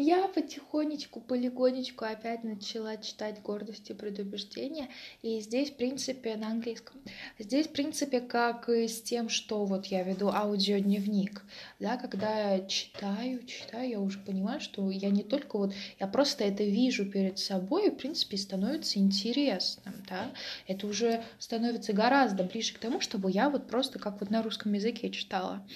Я 0.00 0.28
потихонечку, 0.28 1.20
полигонечку 1.20 2.04
опять 2.04 2.44
начала 2.44 2.96
читать 2.98 3.42
«Гордость 3.42 3.90
и 3.90 3.94
предубеждение». 3.94 4.88
И 5.22 5.40
здесь, 5.40 5.70
в 5.70 5.74
принципе, 5.74 6.36
на 6.36 6.50
английском. 6.50 7.00
Здесь, 7.36 7.66
в 7.66 7.72
принципе, 7.72 8.20
как 8.20 8.68
и 8.68 8.86
с 8.86 9.02
тем, 9.02 9.28
что 9.28 9.64
вот 9.64 9.86
я 9.86 10.04
веду 10.04 10.28
аудиодневник. 10.28 11.42
Да, 11.80 11.96
когда 11.96 12.52
я 12.52 12.66
читаю, 12.68 13.44
читаю, 13.44 13.90
я 13.90 13.98
уже 13.98 14.20
понимаю, 14.20 14.60
что 14.60 14.88
я 14.88 15.10
не 15.10 15.24
только 15.24 15.58
вот... 15.58 15.74
Я 15.98 16.06
просто 16.06 16.44
это 16.44 16.62
вижу 16.62 17.04
перед 17.04 17.40
собой, 17.40 17.88
и, 17.88 17.90
в 17.90 17.96
принципе, 17.96 18.36
становится 18.36 19.00
интересным, 19.00 19.94
да. 20.08 20.30
Это 20.68 20.86
уже 20.86 21.24
становится 21.40 21.92
гораздо 21.92 22.44
ближе 22.44 22.72
к 22.72 22.78
тому, 22.78 23.00
чтобы 23.00 23.32
я 23.32 23.50
вот 23.50 23.66
просто 23.66 23.98
как 23.98 24.20
вот 24.20 24.30
на 24.30 24.44
русском 24.44 24.74
языке 24.74 25.10
читала. 25.10 25.66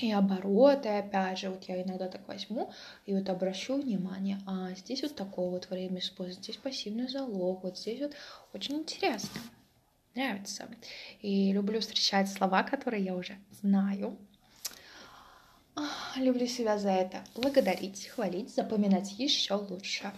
И 0.00 0.10
обороты, 0.12 0.88
опять 0.88 1.38
же, 1.38 1.50
вот 1.50 1.64
я 1.64 1.82
иногда 1.82 2.08
так 2.08 2.26
возьму 2.26 2.72
и 3.06 3.14
вот 3.14 3.28
обращу 3.28 3.80
внимание, 3.80 4.38
а 4.46 4.72
здесь 4.74 5.02
вот 5.02 5.14
такое 5.14 5.50
вот 5.50 5.68
время 5.70 5.98
используется, 5.98 6.42
здесь 6.52 6.56
пассивный 6.56 7.08
залог, 7.08 7.62
вот 7.62 7.78
здесь 7.78 8.00
вот 8.00 8.12
очень 8.52 8.76
интересно, 8.76 9.40
нравится. 10.14 10.68
И 11.20 11.52
люблю 11.52 11.80
встречать 11.80 12.30
слова, 12.30 12.62
которые 12.62 13.04
я 13.04 13.14
уже 13.14 13.36
знаю. 13.50 14.16
Люблю 16.16 16.46
себя 16.46 16.78
за 16.78 16.90
это 16.90 17.24
благодарить, 17.34 18.06
хвалить, 18.06 18.54
запоминать 18.54 19.12
еще 19.18 19.54
лучше. 19.54 20.12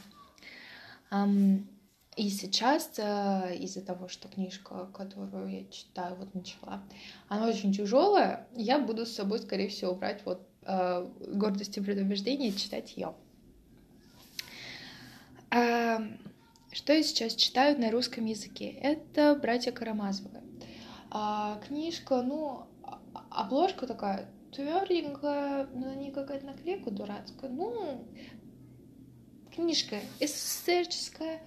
И 2.17 2.31
сейчас 2.31 2.93
э, 2.99 3.57
из-за 3.57 3.81
того, 3.81 4.07
что 4.09 4.29
книжка, 4.29 4.87
которую 4.95 5.51
я 5.51 5.65
читаю, 5.71 6.15
вот 6.15 6.33
начала, 6.35 6.83
она 7.29 7.49
очень 7.49 7.73
тяжелая, 7.73 8.47
я 8.55 8.79
буду 8.79 9.05
с 9.05 9.15
собой, 9.15 9.41
скорее 9.41 9.69
всего, 9.69 9.95
брать 9.95 10.25
вот 10.25 10.47
э, 10.63 11.09
гордость 11.29 11.77
и 11.77 11.81
предубеждение 11.81 12.53
читать 12.53 12.97
ее. 12.97 13.15
Эм, 15.51 16.19
что 16.73 16.93
я 16.93 17.03
сейчас 17.03 17.35
читаю 17.35 17.81
на 17.81 17.91
русском 17.91 18.25
языке? 18.25 18.71
Это 18.71 19.35
«Братья 19.35 19.73
Карамазовы». 19.73 20.41
А, 21.11 21.61
книжка, 21.67 22.23
ну, 22.23 22.67
обложка 23.31 23.87
такая 23.87 24.29
тверденькая, 24.53 25.67
на 25.67 25.95
ней 25.95 26.11
какая-то 26.11 26.47
наклейка 26.47 26.91
дурацкая. 26.91 27.51
Ну, 27.51 28.05
книжка 29.55 29.97
эссерческая, 30.21 31.41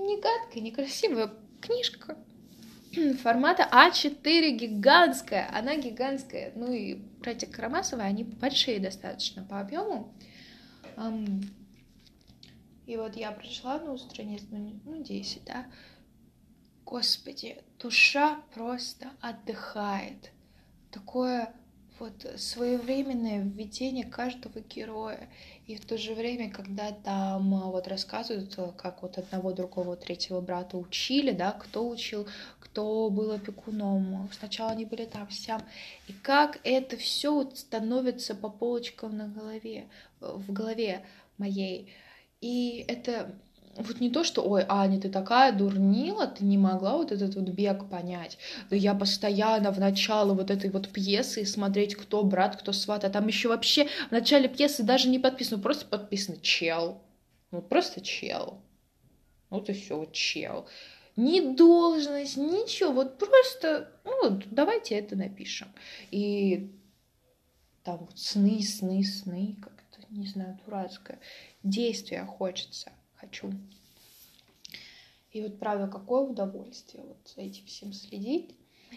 не 0.00 0.20
гадкая, 0.20 0.62
некрасивая 0.62 1.32
книжка 1.60 2.16
формата 3.22 3.68
А4 3.70 4.50
гигантская. 4.50 5.48
Она 5.52 5.76
гигантская. 5.76 6.52
Ну 6.54 6.72
и 6.72 6.94
братья 6.94 7.46
Карамасовы, 7.46 8.02
они 8.02 8.24
большие 8.24 8.80
достаточно 8.80 9.44
по 9.44 9.60
объему. 9.60 10.12
И 12.86 12.96
вот 12.96 13.16
я 13.16 13.32
пришла, 13.32 13.78
ну, 13.78 13.98
страниц, 13.98 14.42
ну, 14.50 14.80
ну 14.84 15.02
10, 15.02 15.44
да. 15.44 15.66
Господи, 16.86 17.62
душа 17.78 18.40
просто 18.54 19.10
отдыхает. 19.20 20.32
Такое 20.90 21.52
вот 21.98 22.26
своевременное 22.36 23.42
введение 23.42 24.04
каждого 24.04 24.60
героя. 24.60 25.28
И 25.66 25.76
в 25.76 25.84
то 25.84 25.98
же 25.98 26.14
время, 26.14 26.50
когда 26.50 26.92
там 26.92 27.54
а, 27.54 27.70
вот 27.70 27.88
рассказывают, 27.88 28.54
э, 28.56 28.72
как 28.76 29.02
вот 29.02 29.18
одного, 29.18 29.52
другого, 29.52 29.96
третьего 29.96 30.40
брата 30.40 30.78
учили, 30.78 31.32
да, 31.32 31.52
кто 31.52 31.88
учил, 31.88 32.26
кто 32.60 33.10
был 33.10 33.32
опекуном. 33.32 34.28
Сначала 34.32 34.70
они 34.70 34.84
были 34.84 35.04
там, 35.04 35.30
сям. 35.30 35.62
И 36.06 36.12
как 36.12 36.58
это 36.64 36.96
все 36.96 37.34
вот 37.34 37.58
становится 37.58 38.34
по 38.34 38.48
полочкам 38.48 39.16
на 39.16 39.28
голове, 39.28 39.88
в 40.20 40.52
голове 40.52 41.04
моей. 41.36 41.92
И 42.40 42.84
это 42.88 43.34
вот 43.78 44.00
не 44.00 44.10
то, 44.10 44.24
что, 44.24 44.42
ой, 44.42 44.64
Аня, 44.68 45.00
ты 45.00 45.08
такая 45.08 45.52
дурнила, 45.52 46.26
ты 46.26 46.44
не 46.44 46.58
могла 46.58 46.96
вот 46.96 47.12
этот 47.12 47.36
вот 47.36 47.48
бег 47.48 47.88
понять. 47.88 48.36
Да 48.70 48.76
я 48.76 48.94
постоянно 48.94 49.70
в 49.70 49.78
начало 49.78 50.34
вот 50.34 50.50
этой 50.50 50.70
вот 50.70 50.88
пьесы 50.88 51.46
смотреть, 51.46 51.94
кто 51.94 52.24
брат, 52.24 52.56
кто 52.56 52.72
сват, 52.72 53.04
а 53.04 53.10
там 53.10 53.28
еще 53.28 53.48
вообще 53.48 53.86
в 54.08 54.10
начале 54.10 54.48
пьесы 54.48 54.82
даже 54.82 55.08
не 55.08 55.18
подписано, 55.18 55.62
просто 55.62 55.86
подписано 55.86 56.38
чел. 56.40 57.00
Ну, 57.52 57.62
просто 57.62 58.00
чел. 58.00 58.60
Вот 59.48 59.70
и 59.70 59.72
все, 59.72 59.96
вот 59.96 60.12
чел. 60.12 60.66
Ни 61.16 61.54
должность, 61.54 62.36
ничего, 62.36 62.92
вот 62.92 63.18
просто, 63.18 63.90
ну, 64.04 64.30
вот 64.30 64.44
давайте 64.50 64.96
это 64.96 65.16
напишем. 65.16 65.68
И 66.10 66.70
там 67.84 67.98
вот 67.98 68.18
сны, 68.18 68.60
сны, 68.62 69.04
сны, 69.04 69.56
как-то, 69.62 70.04
не 70.10 70.26
знаю, 70.26 70.58
дурацкое. 70.64 71.20
Действия 71.62 72.24
хочется 72.24 72.90
хочу. 73.18 73.52
И 75.32 75.42
вот 75.42 75.58
правда, 75.58 75.88
какое 75.88 76.22
удовольствие 76.22 77.04
вот 77.04 77.18
за 77.34 77.42
этим 77.42 77.66
всем 77.66 77.92
следить. 77.92 78.56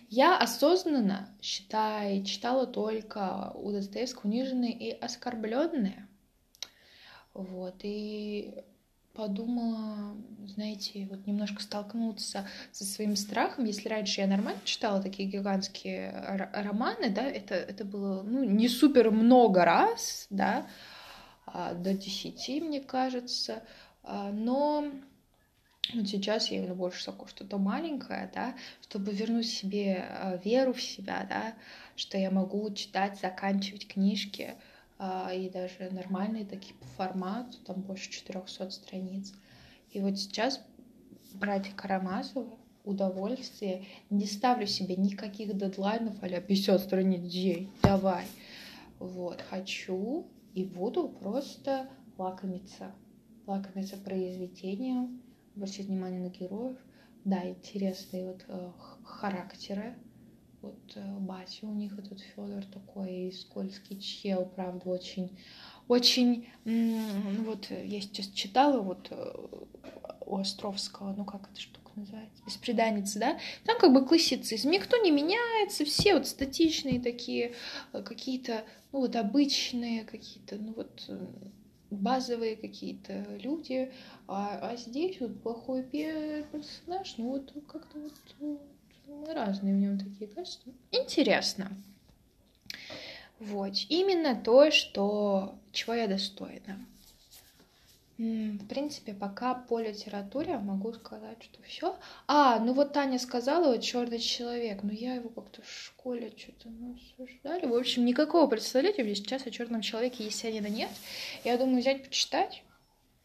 Я 0.10 0.38
осознанно, 0.38 1.30
считай, 1.42 2.24
читала 2.24 2.66
только 2.66 3.52
у 3.56 3.72
Достоевского 3.72 4.30
«Униженные 4.30 4.72
и 4.72 4.92
оскорбленные». 4.92 6.08
Вот, 7.34 7.76
и 7.84 8.64
подумала, 9.14 10.16
знаете, 10.48 11.08
вот 11.10 11.28
немножко 11.28 11.62
столкнуться 11.62 12.48
со 12.72 12.86
своим 12.86 13.16
страхом. 13.16 13.66
Если 13.66 13.90
раньше 13.90 14.22
я 14.22 14.28
нормально 14.28 14.62
читала 14.64 15.02
такие 15.02 15.30
гигантские 15.30 16.12
романы, 16.54 17.10
да, 17.10 17.24
это, 17.24 17.56
это 17.56 17.84
было, 17.84 18.24
ну, 18.24 18.44
не 18.44 18.70
супер 18.70 19.12
много 19.12 19.66
раз, 19.66 20.28
да, 20.30 20.68
а 21.46 21.74
до 21.74 21.94
десяти, 21.94 22.62
мне 22.62 22.80
кажется, 22.80 23.64
но 24.04 24.92
вот 25.94 26.08
сейчас 26.08 26.50
я 26.50 26.60
именно 26.60 26.76
больше 26.76 27.06
такое 27.06 27.28
что-то 27.28 27.58
маленькое, 27.58 28.32
да, 28.34 28.56
чтобы 28.82 29.12
вернуть 29.12 29.48
себе 29.48 30.06
а, 30.10 30.38
веру 30.38 30.74
в 30.74 30.82
себя, 30.82 31.26
да, 31.28 31.56
что 31.96 32.18
я 32.18 32.32
могу 32.32 32.74
читать, 32.74 33.20
заканчивать 33.20 33.88
книжки, 33.88 34.56
а, 34.98 35.34
и 35.34 35.50
даже 35.50 35.90
нормальные 35.92 36.46
такие 36.46 36.76
по 36.76 36.86
формату, 36.86 37.58
там 37.66 37.82
больше 37.82 38.10
400 38.10 38.70
страниц. 38.70 39.34
И 39.92 40.00
вот 40.00 40.18
сейчас 40.18 40.62
братья 41.34 41.74
Карамазовы 41.76 42.58
удовольствие. 42.84 43.86
Не 44.10 44.26
ставлю 44.26 44.68
себе 44.68 44.96
никаких 44.96 45.56
дедлайнов, 45.56 46.16
а 46.22 46.28
50 46.28 46.82
страниц 46.82 47.22
день, 47.32 47.72
давай. 47.84 48.26
Вот, 49.00 49.42
хочу 49.50 50.28
и 50.54 50.64
буду 50.64 51.08
просто 51.08 51.90
лакомиться 52.18 52.92
лакомиться 53.46 53.98
произведением, 53.98 55.22
обращать 55.56 55.88
внимание 55.88 56.22
на 56.22 56.30
героев. 56.30 56.78
Да, 57.24 57.48
интересные 57.48 58.32
вот 58.32 58.46
э, 58.48 58.72
характеры. 59.04 59.96
Вот 60.62 60.94
э, 60.96 61.18
батя 61.20 61.68
у 61.68 61.74
них 61.74 61.98
этот 61.98 62.20
Федор 62.20 62.64
такой 62.66 63.32
скользкий 63.32 64.00
чел, 64.00 64.46
правда, 64.46 64.90
очень, 64.90 65.38
очень, 65.88 66.48
ну 66.66 67.44
вот 67.44 67.70
я 67.70 68.02
сейчас 68.02 68.28
читала 68.28 68.82
вот 68.82 69.08
э, 69.12 69.34
у 70.26 70.38
Островского, 70.38 71.14
ну 71.14 71.26
как 71.26 71.50
эта 71.52 71.60
штука 71.60 71.92
называется, 71.96 72.44
беспреданница, 72.46 73.20
да, 73.20 73.40
там 73.66 73.80
как 73.80 73.92
бы 73.94 74.06
классицизм, 74.06 74.70
никто 74.70 74.98
не 74.98 75.12
меняется, 75.12 75.84
все 75.84 76.14
вот 76.14 76.28
статичные 76.28 77.02
такие, 77.02 77.56
э, 77.94 78.04
какие-то, 78.04 78.64
ну 78.92 79.00
вот 79.00 79.16
обычные 79.16 80.06
какие-то, 80.06 80.58
ну 80.58 80.74
вот 80.74 81.06
э, 81.08 81.28
базовые 81.92 82.56
какие-то 82.56 83.26
люди, 83.42 83.92
а, 84.28 84.60
а 84.62 84.76
здесь 84.78 85.20
вот 85.20 85.40
плохой 85.42 85.84
персонаж, 85.84 87.16
ну 87.18 87.30
вот 87.30 87.54
как-то 87.68 88.00
вот, 88.00 88.14
вот 88.40 89.30
разные 89.34 89.76
в 89.76 89.78
нем 89.78 90.00
такие 90.00 90.28
качества. 90.28 90.72
Интересно. 90.92 91.72
Вот, 93.40 93.74
именно 93.90 94.36
то, 94.36 94.72
что, 94.72 95.56
чего 95.72 95.94
я 95.94 96.08
достойна. 96.08 96.80
В 98.22 98.68
принципе, 98.68 99.16
пока 99.16 99.56
по 99.56 99.80
литературе 99.80 100.60
могу 100.60 100.94
сказать, 100.94 101.42
что 101.42 101.64
все. 101.64 101.98
А, 102.28 102.60
ну 102.60 102.74
вот 102.74 102.94
Таня 102.94 103.18
сказала, 103.18 103.74
вот 103.74 103.82
черный 103.82 104.20
человек, 104.20 104.84
но 104.84 104.92
я 104.92 105.16
его 105.16 105.30
как-то 105.30 105.64
в 105.64 105.68
школе 105.68 106.32
что-то 106.38 106.70
ну, 106.70 106.94
обсуждали. 106.94 107.66
В 107.66 107.74
общем, 107.74 108.06
никакого 108.06 108.46
представления 108.46 109.02
у 109.02 109.06
меня 109.06 109.16
сейчас 109.16 109.48
о 109.48 109.50
черном 109.50 109.82
человеке 109.82 110.24
Есенина 110.24 110.68
нет. 110.68 110.92
Я 111.44 111.58
думаю, 111.58 111.82
взять 111.82 112.04
почитать, 112.04 112.64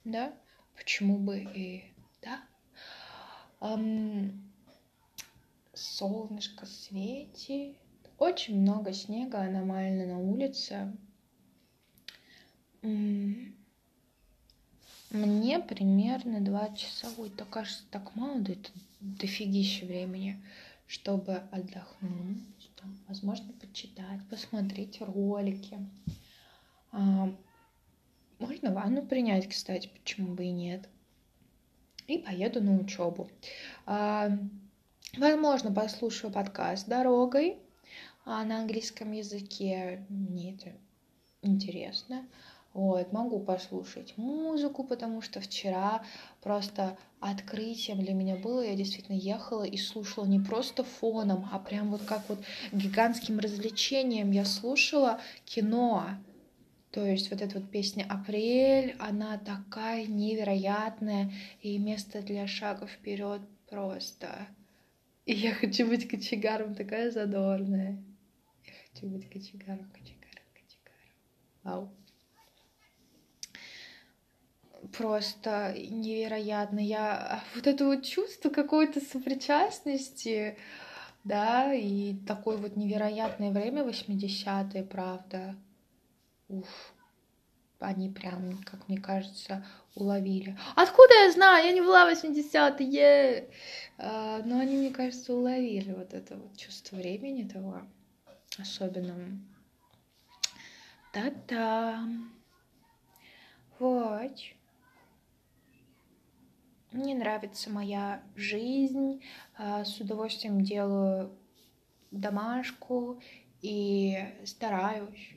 да, 0.05 0.33
почему 0.75 1.19
бы 1.19 1.41
и 1.41 1.85
да. 2.23 2.41
Эм, 3.61 4.51
солнышко 5.75 6.65
светит, 6.65 7.77
очень 8.17 8.63
много 8.63 8.95
снега 8.95 9.41
аномально 9.41 10.07
на 10.07 10.19
улице. 10.19 10.97
Мне 15.11 15.61
примерно 15.61 16.40
два 16.40 16.75
часа. 16.75 17.09
Ой, 17.19 17.31
так 17.31 17.49
кажется, 17.49 17.83
так 17.90 18.14
мало, 18.16 18.40
да 18.40 18.53
это 18.53 18.71
дофигища 19.01 19.87
времени, 19.87 20.42
чтобы 20.87 21.42
отдохнуть, 21.51 22.71
там, 22.77 22.97
возможно, 23.09 23.53
почитать, 23.55 24.21
посмотреть 24.29 25.01
ролики. 25.01 25.79
А, 26.92 27.33
можно 28.38 28.73
ванну 28.73 29.03
принять, 29.03 29.49
кстати, 29.49 29.88
почему 29.88 30.35
бы 30.35 30.45
и 30.45 30.51
нет. 30.51 30.88
И 32.07 32.19
поеду 32.19 32.62
на 32.62 32.77
учебу. 32.79 33.29
А, 33.87 34.31
возможно, 35.16 35.73
послушаю 35.73 36.33
подкаст 36.33 36.88
дорогой 36.88 37.59
а 38.27 38.45
на 38.45 38.59
английском 38.59 39.12
языке. 39.12 40.05
Мне 40.09 40.55
это 40.55 40.73
интересно. 41.42 42.27
Вот, 42.77 43.11
могу 43.11 43.41
послушать 43.41 44.12
музыку, 44.19 44.85
потому 44.85 45.23
что 45.23 45.41
вчера 45.41 46.05
просто 46.43 46.99
открытием 47.21 48.01
для 48.01 48.12
меня 48.12 48.37
было. 48.37 48.61
Я 48.61 48.75
действительно 48.75 49.17
ехала 49.17 49.62
и 49.62 49.79
слушала 49.79 50.27
не 50.27 50.39
просто 50.39 50.85
фоном, 50.85 51.49
а 51.51 51.59
прям 51.59 51.91
вот 51.91 52.03
как 52.03 52.29
вот 52.29 52.39
гигантским 52.73 53.39
развлечением 53.39 54.31
я 54.31 54.45
слушала 54.45 55.23
кино. 55.47 56.05
То 56.91 57.03
есть 57.03 57.31
вот 57.31 57.41
эта 57.41 57.61
вот 57.61 57.71
песня 57.71 58.05
«Апрель», 58.11 58.95
она 58.99 59.39
такая 59.39 60.05
невероятная, 60.05 61.33
и 61.62 61.79
место 61.79 62.21
для 62.21 62.47
шага 62.47 62.87
вперед 62.87 63.41
просто. 63.71 64.49
И 65.25 65.33
я 65.33 65.55
хочу 65.55 65.87
быть 65.87 66.07
кочегаром, 66.07 66.75
такая 66.75 67.11
задорная. 67.11 68.05
Я 68.67 68.73
хочу 68.91 69.09
быть 69.09 69.31
кочегаром, 69.31 69.91
кочегаром, 69.95 70.45
кочегаром. 70.53 71.15
Вау 71.62 71.91
просто 74.99 75.75
невероятно. 75.77 76.79
Я 76.79 77.43
вот 77.55 77.67
это 77.67 77.85
вот 77.87 78.05
чувство 78.05 78.51
какой-то 78.51 79.01
сопричастности, 79.01 80.57
да, 81.25 81.73
и 81.75 82.15
такое 82.27 82.57
вот 82.57 82.77
невероятное 82.77 83.51
время 83.51 83.83
80-е, 83.83 84.85
правда. 84.85 85.57
Уф, 86.49 86.95
они 87.81 88.09
прям, 88.09 88.59
как 88.65 88.89
мне 88.89 88.99
кажется, 88.99 89.67
уловили. 89.95 90.57
Откуда 90.77 91.15
я 91.25 91.33
знаю? 91.33 91.67
Я 91.67 91.73
не 91.73 91.81
была 91.81 92.11
80-е! 92.11 93.49
А, 93.99 94.43
но 94.45 94.61
они, 94.61 94.77
мне 94.77 94.91
кажется, 94.91 95.35
уловили 95.35 95.93
вот 95.93 96.15
это 96.15 96.37
вот 96.37 96.57
чувство 96.57 96.97
времени 96.97 97.49
того 97.49 97.83
особенного. 98.59 99.21
Та-та! 101.13 102.09
Вот. 103.79 104.33
Мне 106.97 107.15
нравится 107.15 107.69
моя 107.69 108.23
жизнь, 108.37 109.23
а, 109.59 109.85
с 109.85 110.01
удовольствием 110.01 110.63
делаю 110.63 111.31
домашку 112.11 113.21
и 113.61 114.17
стараюсь. 114.47 115.35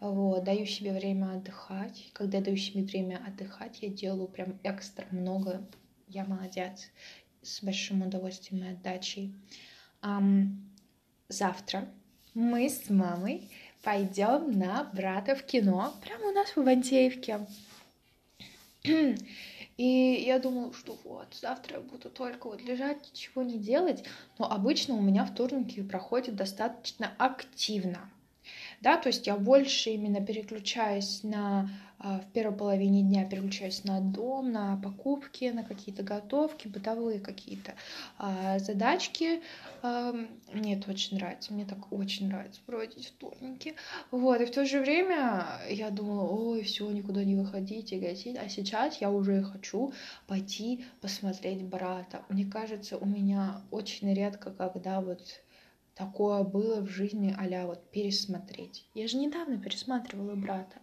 Вот, 0.00 0.42
даю 0.42 0.66
себе 0.66 0.92
время 0.92 1.34
отдыхать. 1.34 2.10
Когда 2.12 2.40
даю 2.40 2.56
себе 2.56 2.82
время 2.82 3.22
отдыхать, 3.24 3.82
я 3.82 3.88
делаю 3.88 4.26
прям 4.26 4.58
экстра 4.64 5.06
много. 5.12 5.64
Я 6.08 6.24
молодец. 6.24 6.90
С 7.40 7.62
большим 7.62 8.02
удовольствием 8.02 8.64
и 8.64 8.72
отдачей. 8.72 9.32
Um, 10.02 10.56
завтра 11.28 11.88
мы 12.34 12.68
с 12.68 12.90
мамой 12.90 13.48
пойдем 13.84 14.58
на 14.58 14.90
брата 14.92 15.36
в 15.36 15.44
кино. 15.44 15.94
Прямо 16.02 16.30
у 16.30 16.32
нас 16.32 16.56
в 16.56 16.58
Ивантеевке. 16.58 17.46
И 19.80 20.24
я 20.26 20.38
думала, 20.38 20.74
что 20.74 20.98
вот, 21.04 21.28
завтра 21.40 21.76
я 21.76 21.80
буду 21.80 22.10
только 22.10 22.48
вот 22.48 22.60
лежать, 22.60 22.98
ничего 23.14 23.42
не 23.42 23.58
делать. 23.58 24.04
Но 24.36 24.44
обычно 24.44 24.94
у 24.94 25.00
меня 25.00 25.24
вторники 25.24 25.82
проходят 25.82 26.36
достаточно 26.36 27.10
активно. 27.16 28.10
Да, 28.82 28.98
то 28.98 29.08
есть 29.08 29.26
я 29.26 29.38
больше 29.38 29.88
именно 29.88 30.20
переключаюсь 30.20 31.22
на 31.22 31.70
в 32.00 32.32
первой 32.32 32.56
половине 32.56 33.02
дня 33.02 33.24
переключаюсь 33.26 33.84
на 33.84 34.00
дом, 34.00 34.50
на 34.52 34.76
покупки, 34.76 35.44
на 35.44 35.62
какие-то 35.62 36.02
готовки, 36.02 36.66
бытовые 36.66 37.20
какие-то 37.20 37.74
а, 38.18 38.58
задачки. 38.58 39.42
А, 39.82 40.14
мне 40.52 40.76
это 40.76 40.90
очень 40.90 41.18
нравится, 41.18 41.52
мне 41.52 41.66
так 41.66 41.92
очень 41.92 42.28
нравится 42.28 42.60
проводить 42.64 43.08
вторники. 43.08 43.74
Вот, 44.10 44.40
и 44.40 44.46
в 44.46 44.50
то 44.50 44.64
же 44.64 44.80
время 44.80 45.46
я 45.68 45.90
думала, 45.90 46.26
ой, 46.26 46.62
все, 46.62 46.90
никуда 46.90 47.22
не 47.22 47.36
выходить, 47.36 47.98
гасить. 48.00 48.36
А 48.36 48.48
сейчас 48.48 49.00
я 49.00 49.10
уже 49.10 49.42
хочу 49.42 49.92
пойти 50.26 50.84
посмотреть 51.02 51.62
брата. 51.62 52.22
Мне 52.30 52.46
кажется, 52.46 52.96
у 52.96 53.04
меня 53.04 53.60
очень 53.70 54.12
редко, 54.14 54.50
когда 54.50 55.00
вот 55.02 55.20
такое 55.94 56.42
было 56.42 56.80
в 56.80 56.88
жизни 56.88 57.34
а 57.38 57.66
вот 57.66 57.90
пересмотреть. 57.90 58.88
Я 58.94 59.08
же 59.08 59.16
недавно 59.16 59.58
пересматривала 59.58 60.34
брата 60.34 60.76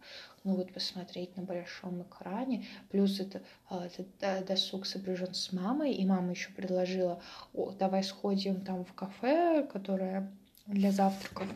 ну 0.48 0.56
вот 0.56 0.72
посмотреть 0.72 1.36
на 1.36 1.44
большом 1.44 2.04
экране, 2.04 2.64
плюс 2.90 3.20
это, 3.20 3.42
а, 3.70 3.86
этот 3.86 4.08
досуг 4.48 4.86
сопряжен 4.86 5.34
с 5.34 5.52
мамой, 5.52 5.92
и 5.92 6.06
мама 6.06 6.32
еще 6.32 6.52
предложила, 6.52 7.22
о, 7.54 7.72
давай 7.72 8.02
сходим 8.02 8.62
там 8.62 8.86
в 8.86 8.94
кафе, 8.94 9.68
которое 9.72 10.32
для 10.66 10.92
завтраков. 10.92 11.48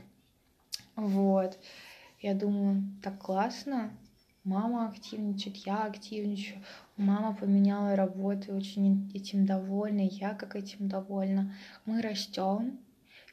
Вот. 0.98 1.58
Я 2.20 2.36
думаю, 2.36 2.84
так 3.02 3.18
классно. 3.18 3.92
Мама 4.44 4.90
активничает, 4.90 5.56
я 5.58 5.86
активничаю. 5.86 6.62
Мама 6.98 7.34
поменяла 7.34 7.96
работу, 7.96 8.54
очень 8.54 9.10
этим 9.14 9.46
довольна, 9.46 10.02
я 10.02 10.34
как 10.34 10.58
этим 10.58 10.90
довольна. 10.90 11.56
Мы 11.86 12.02
растем, 12.02 12.78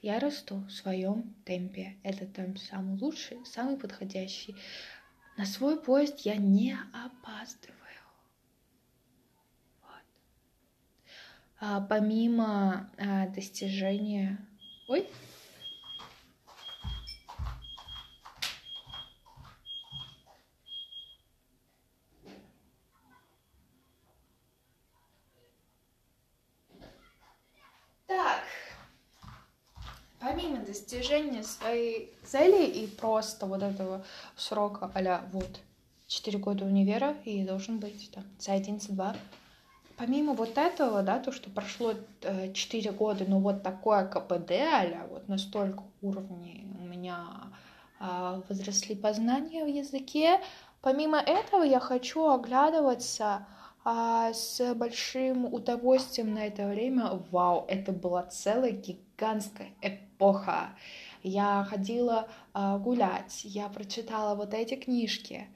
я 0.02 0.18
расту 0.18 0.64
в 0.68 0.70
своем 0.70 1.34
темпе. 1.44 1.96
Это 2.02 2.26
темп 2.26 2.58
самый 2.58 2.98
лучший, 2.98 3.44
самый 3.44 3.76
подходящий. 3.76 4.54
На 5.36 5.44
свой 5.44 5.80
поезд 5.80 6.20
я 6.20 6.36
не 6.36 6.76
опаздываю. 6.92 7.76
Вот. 9.82 10.02
А, 11.60 11.80
помимо 11.80 12.90
а, 12.98 13.28
достижения... 13.28 14.38
Ой, 14.88 15.08
помимо 30.88 30.98
достижения 30.98 31.42
своей 31.42 32.12
цели 32.24 32.66
и 32.66 32.86
просто 32.86 33.46
вот 33.46 33.62
этого 33.62 34.04
срока 34.36 34.90
а 34.94 35.22
вот 35.32 35.60
4 36.06 36.38
года 36.38 36.64
универа 36.64 37.14
и 37.24 37.44
должен 37.44 37.78
быть 37.78 38.10
там 38.12 38.24
C1, 38.38 38.78
C2, 38.78 39.16
помимо 39.96 40.32
вот 40.32 40.56
этого, 40.56 41.02
да, 41.02 41.18
то, 41.18 41.32
что 41.32 41.50
прошло 41.50 41.92
4 42.22 42.90
э, 42.90 42.92
года, 42.92 43.24
но 43.28 43.38
вот 43.40 43.62
такое 43.62 44.06
КПД, 44.06 44.52
а 44.52 45.06
вот 45.10 45.28
настолько 45.28 45.82
уровней 46.00 46.66
у 46.80 46.84
меня 46.84 47.26
а, 48.00 48.42
возросли 48.48 48.94
познания 48.94 49.64
в 49.64 49.68
языке, 49.68 50.40
помимо 50.80 51.18
этого 51.18 51.62
я 51.62 51.80
хочу 51.80 52.26
оглядываться 52.30 53.46
а, 53.84 54.32
с 54.32 54.74
большим 54.74 55.52
удовольствием 55.52 56.32
на 56.32 56.46
это 56.46 56.66
время. 56.66 57.20
Вау, 57.30 57.66
это 57.68 57.92
была 57.92 58.22
целая 58.22 58.70
гигантская 58.70 59.07
эпоха. 59.82 60.70
Я 61.22 61.66
ходила 61.68 62.28
а, 62.52 62.78
гулять, 62.78 63.40
я 63.44 63.68
прочитала 63.68 64.34
вот 64.34 64.54
эти 64.54 64.76
книжки. 64.76 65.48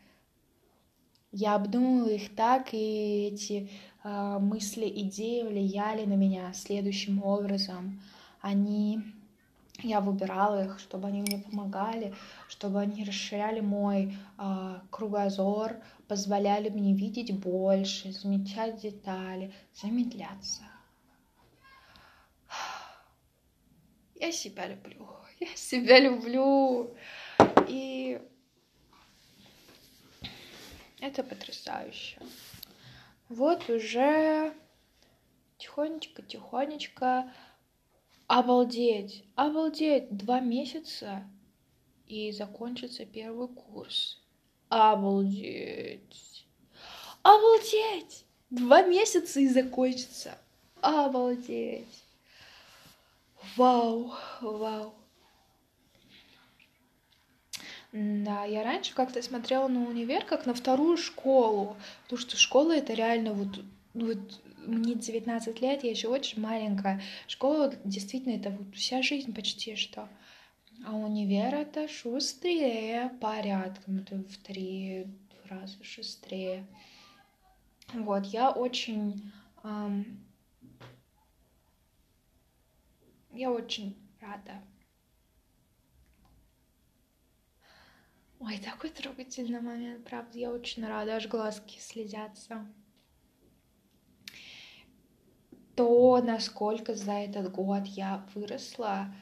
Я 1.30 1.54
обдумывала 1.54 2.10
их 2.10 2.34
так, 2.34 2.74
и 2.74 3.30
эти 3.32 3.70
а, 4.02 4.38
мысли, 4.38 4.88
идеи 4.88 5.42
влияли 5.42 6.04
на 6.04 6.14
меня 6.14 6.52
следующим 6.52 7.22
образом. 7.22 8.00
Они 8.40 9.00
я 9.82 10.00
выбирала 10.00 10.64
их, 10.64 10.78
чтобы 10.78 11.08
они 11.08 11.22
мне 11.22 11.38
помогали, 11.38 12.14
чтобы 12.48 12.80
они 12.80 13.04
расширяли 13.04 13.60
мой 13.60 14.16
э, 14.38 14.80
кругозор, 14.90 15.76
позволяли 16.06 16.68
мне 16.68 16.94
видеть 16.94 17.36
больше, 17.36 18.12
замечать 18.12 18.80
детали, 18.80 19.52
замедляться. 19.74 20.62
Я 24.22 24.30
себя 24.30 24.68
люблю, 24.68 25.08
я 25.40 25.56
себя 25.56 25.98
люблю. 25.98 26.94
И 27.66 28.20
это 31.00 31.24
потрясающе. 31.24 32.20
Вот 33.28 33.68
уже 33.68 34.54
тихонечко-тихонечко 35.58 37.32
Обалдеть, 38.28 39.24
обалдеть, 39.34 40.16
два 40.16 40.38
месяца 40.38 41.28
и 42.06 42.30
закончится 42.30 43.04
первый 43.04 43.48
курс. 43.48 44.22
Обалдеть, 44.68 46.46
обалдеть, 47.22 48.24
два 48.50 48.82
месяца 48.82 49.40
и 49.40 49.48
закончится. 49.48 50.38
Обалдеть. 50.80 52.01
Вау, 53.56 54.12
вау. 54.40 54.94
Да, 57.92 58.44
я 58.44 58.62
раньше 58.62 58.94
как-то 58.94 59.20
смотрела 59.20 59.68
на 59.68 59.86
универ 59.86 60.24
как 60.24 60.46
на 60.46 60.54
вторую 60.54 60.96
школу, 60.96 61.76
потому 62.04 62.18
что 62.18 62.36
школа 62.38 62.74
это 62.74 62.94
реально 62.94 63.34
вот, 63.34 63.62
вот 63.92 64.40
мне 64.66 64.94
19 64.94 65.60
лет, 65.60 65.84
я 65.84 65.90
еще 65.90 66.08
очень 66.08 66.40
маленькая. 66.40 67.02
Школа 67.26 67.74
действительно 67.84 68.34
это 68.34 68.50
вот 68.50 68.74
вся 68.74 69.02
жизнь 69.02 69.34
почти 69.34 69.76
что. 69.76 70.08
А 70.86 70.96
универ 70.96 71.54
это 71.54 71.86
шустрее 71.86 73.10
порядком. 73.20 73.98
Это 73.98 74.16
в 74.16 74.36
три, 74.38 75.06
раза 75.48 75.82
шустрее. 75.82 76.66
Вот, 77.92 78.24
я 78.26 78.50
очень... 78.50 79.30
Эм, 79.64 80.18
я 83.32 83.50
очень 83.50 83.96
рада. 84.20 84.62
Ой, 88.40 88.58
такой 88.58 88.90
трогательный 88.90 89.60
момент, 89.60 90.04
правда. 90.04 90.38
Я 90.38 90.50
очень 90.50 90.84
рада, 90.84 91.16
аж 91.16 91.28
глазки 91.28 91.78
слезятся. 91.78 92.66
То, 95.76 96.20
насколько 96.22 96.94
за 96.94 97.12
этот 97.12 97.52
год 97.52 97.86
я 97.86 98.26
выросла, 98.34 99.14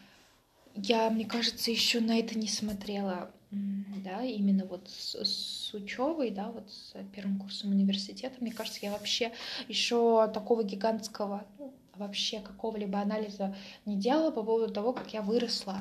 я, 0.74 1.10
мне 1.10 1.26
кажется, 1.26 1.70
еще 1.70 2.00
на 2.00 2.18
это 2.18 2.36
не 2.36 2.48
смотрела, 2.48 3.30
да, 3.50 4.22
именно 4.24 4.64
вот 4.64 4.88
с, 4.88 5.14
с 5.22 5.74
учебой, 5.74 6.30
да, 6.30 6.50
вот 6.50 6.70
с 6.70 6.94
первым 7.14 7.38
курсом 7.38 7.70
университета. 7.70 8.36
Мне 8.40 8.52
кажется, 8.52 8.80
я 8.82 8.92
вообще 8.92 9.32
еще 9.68 10.28
такого 10.32 10.64
гигантского, 10.64 11.46
ну, 11.58 11.74
вообще 12.00 12.40
какого-либо 12.40 13.00
анализа 13.00 13.54
не 13.86 13.96
делала 13.96 14.30
по 14.30 14.42
поводу 14.42 14.72
того, 14.72 14.92
как 14.92 15.12
я 15.12 15.22
выросла. 15.22 15.78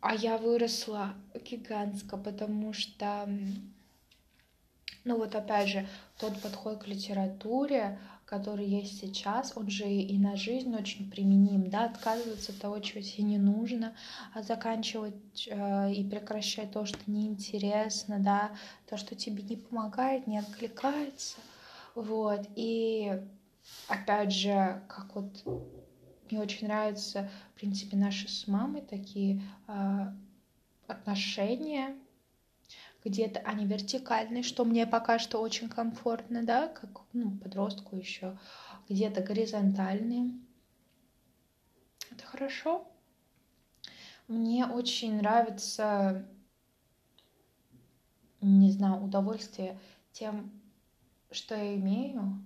А 0.00 0.14
я 0.14 0.36
выросла 0.36 1.14
гигантско, 1.48 2.16
потому 2.16 2.72
что, 2.72 3.28
ну 5.04 5.16
вот 5.16 5.36
опять 5.36 5.68
же, 5.68 5.86
тот 6.18 6.40
подход 6.40 6.82
к 6.82 6.88
литературе, 6.88 8.00
который 8.32 8.66
есть 8.66 8.98
сейчас, 8.98 9.52
он 9.56 9.68
же 9.68 9.84
и 9.84 10.18
на 10.18 10.36
жизнь 10.36 10.74
очень 10.74 11.10
применим, 11.10 11.68
да, 11.68 11.84
отказываться 11.84 12.52
от 12.52 12.58
того, 12.58 12.78
чего 12.80 13.02
тебе 13.02 13.24
не 13.24 13.36
нужно, 13.38 13.94
а 14.32 14.42
заканчивать 14.42 15.46
э, 15.48 15.92
и 15.92 16.02
прекращать 16.02 16.72
то, 16.72 16.86
что 16.86 16.98
неинтересно, 17.06 18.20
да, 18.20 18.52
то, 18.88 18.96
что 18.96 19.14
тебе 19.14 19.42
не 19.42 19.56
помогает, 19.56 20.26
не 20.26 20.38
откликается, 20.38 21.36
вот, 21.94 22.48
и 22.56 23.20
опять 23.88 24.32
же, 24.32 24.82
как 24.88 25.14
вот 25.14 25.44
мне 26.30 26.40
очень 26.40 26.66
нравятся, 26.66 27.30
в 27.50 27.60
принципе, 27.60 27.96
наши 27.96 28.28
с 28.28 28.46
мамой 28.46 28.80
такие 28.80 29.42
э, 29.68 30.06
отношения. 30.86 31.94
Где-то 33.04 33.40
они 33.40 33.66
вертикальные, 33.66 34.42
что 34.42 34.64
мне 34.64 34.86
пока 34.86 35.18
что 35.18 35.40
очень 35.40 35.68
комфортно, 35.68 36.44
да, 36.44 36.68
как 36.68 37.02
ну, 37.12 37.36
подростку 37.36 37.96
еще. 37.96 38.38
Где-то 38.88 39.22
горизонтальные. 39.22 40.32
Это 42.10 42.24
хорошо. 42.24 42.86
Мне 44.28 44.66
очень 44.66 45.16
нравится, 45.16 46.26
не 48.40 48.70
знаю, 48.70 49.02
удовольствие 49.02 49.78
тем, 50.12 50.50
что 51.30 51.54
я 51.54 51.74
имею. 51.74 52.42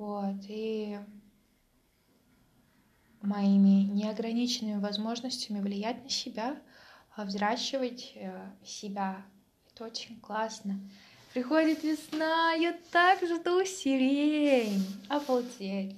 Вот, 0.00 0.46
и 0.48 0.98
моими 3.20 3.84
неограниченными 3.84 4.80
возможностями 4.80 5.60
влиять 5.60 6.02
на 6.02 6.08
себя, 6.08 6.56
а 7.14 7.26
взращивать 7.26 8.12
э, 8.14 8.50
себя. 8.64 9.22
Это 9.70 9.84
очень 9.84 10.18
классно. 10.18 10.80
Приходит 11.34 11.82
весна, 11.82 12.54
я 12.54 12.78
так 12.90 13.18
жду 13.22 13.62
сирень. 13.66 14.82
Обалдеть. 15.10 15.96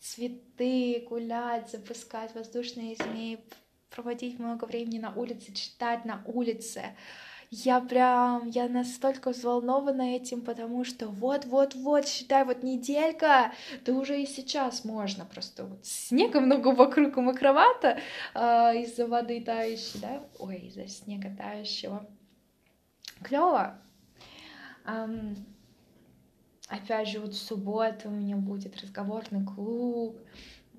Цветы, 0.00 1.06
гулять, 1.08 1.70
запускать 1.70 2.34
воздушные 2.34 2.96
змеи, 2.96 3.38
проводить 3.90 4.40
много 4.40 4.64
времени 4.64 4.98
на 4.98 5.14
улице, 5.14 5.54
читать 5.54 6.04
на 6.04 6.20
улице 6.26 6.96
я 7.50 7.80
прям, 7.80 8.48
я 8.48 8.68
настолько 8.68 9.30
взволнована 9.30 10.14
этим, 10.14 10.42
потому 10.42 10.84
что 10.84 11.08
вот-вот-вот, 11.08 12.06
считай, 12.06 12.44
вот 12.44 12.62
неделька, 12.62 13.52
да 13.84 13.92
уже 13.92 14.22
и 14.22 14.26
сейчас 14.26 14.84
можно, 14.84 15.24
просто 15.24 15.64
вот 15.64 15.84
снега 15.84 16.40
много 16.40 16.68
вокруг 16.68 17.16
и 17.16 17.20
мокровато 17.20 17.98
э, 18.34 18.40
из-за 18.82 19.08
воды 19.08 19.40
тающей, 19.40 20.00
да, 20.00 20.22
ой, 20.38 20.58
из-за 20.58 20.86
снега 20.86 21.34
тающего. 21.36 22.06
Клево. 23.22 23.78
Um, 24.86 25.36
опять 26.68 27.08
же, 27.08 27.18
вот 27.18 27.34
в 27.34 27.38
субботу 27.38 28.08
у 28.08 28.12
меня 28.12 28.36
будет 28.36 28.80
разговорный 28.80 29.44
клуб, 29.44 30.16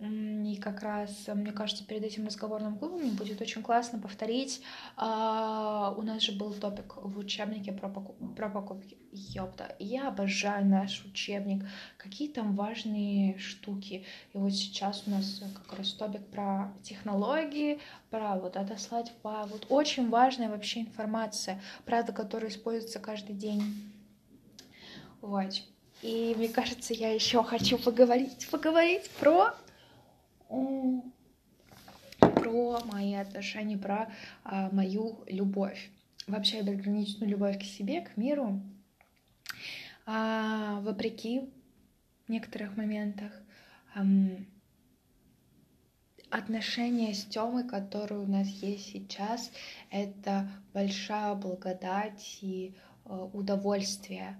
и 0.02 0.56
как 0.56 0.82
раз, 0.82 1.28
мне 1.28 1.52
кажется, 1.52 1.86
перед 1.86 2.04
этим 2.04 2.26
разговорным 2.26 2.76
клубом 2.76 3.12
будет 3.12 3.40
очень 3.40 3.62
классно 3.62 4.00
повторить. 4.00 4.62
А, 4.98 5.94
у 5.96 6.02
нас 6.02 6.24
же 6.24 6.32
был 6.32 6.54
топик 6.54 6.96
в 6.96 7.20
учебнике 7.20 7.72
про, 7.72 7.88
покуп... 7.88 8.36
про 8.36 8.50
покупки. 8.50 8.98
Ёпта, 9.12 9.76
я 9.78 10.08
обожаю 10.08 10.66
наш 10.66 11.06
учебник. 11.06 11.68
Какие 11.98 12.30
там 12.30 12.56
важные 12.56 13.38
штуки. 13.38 14.04
И 14.34 14.38
вот 14.38 14.54
сейчас 14.54 15.04
у 15.06 15.12
нас 15.12 15.44
как 15.68 15.78
раз 15.78 15.92
топик 15.94 16.26
про 16.28 16.74
технологии, 16.82 17.80
про 18.10 18.38
вот 18.38 18.58
отослать 18.58 19.12
файл. 19.22 19.48
Вот 19.48 19.68
очень 19.70 20.10
важная 20.10 20.50
вообще 20.50 20.82
информация, 20.82 21.62
правда, 21.86 22.12
которая 22.12 22.50
используется 22.50 23.00
каждый 23.00 23.36
день. 23.36 23.62
Вот. 25.22 25.62
И 26.02 26.34
мне 26.36 26.50
кажется, 26.50 26.96
я 26.96 27.14
еще 27.14 27.44
хочу 27.44 27.78
поговорить, 27.78 28.48
поговорить 28.50 29.08
про 29.20 29.54
про 32.20 32.80
мои 32.86 33.14
отношения, 33.16 33.78
про 33.78 34.12
а, 34.44 34.70
мою 34.72 35.24
любовь. 35.28 35.90
Вообще 36.28 36.62
безграничную 36.62 37.30
любовь 37.30 37.60
к 37.60 37.64
себе, 37.64 38.02
к 38.02 38.18
миру. 38.18 38.62
А, 40.06 40.80
вопреки 40.82 41.50
в 42.28 42.30
некоторых 42.32 42.78
моментах 42.78 43.32
ам, 43.96 44.46
отношения 46.30 47.14
с 47.14 47.26
Тёмой, 47.26 47.68
которые 47.68 48.22
у 48.22 48.28
нас 48.28 48.48
есть 48.48 48.92
сейчас, 48.92 49.52
это 49.90 50.50
большая 50.74 51.36
благодать 51.36 52.40
и 52.42 52.76
э, 53.06 53.30
удовольствие. 53.34 54.40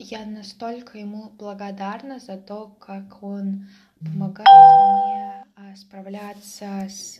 Я 0.00 0.24
настолько 0.26 0.96
ему 0.96 1.30
благодарна 1.30 2.20
за 2.20 2.36
то, 2.36 2.68
как 2.78 3.20
он 3.20 3.66
помогает 3.98 4.46
мне 4.46 5.44
а, 5.56 5.74
справляться 5.74 6.86
с 6.88 7.18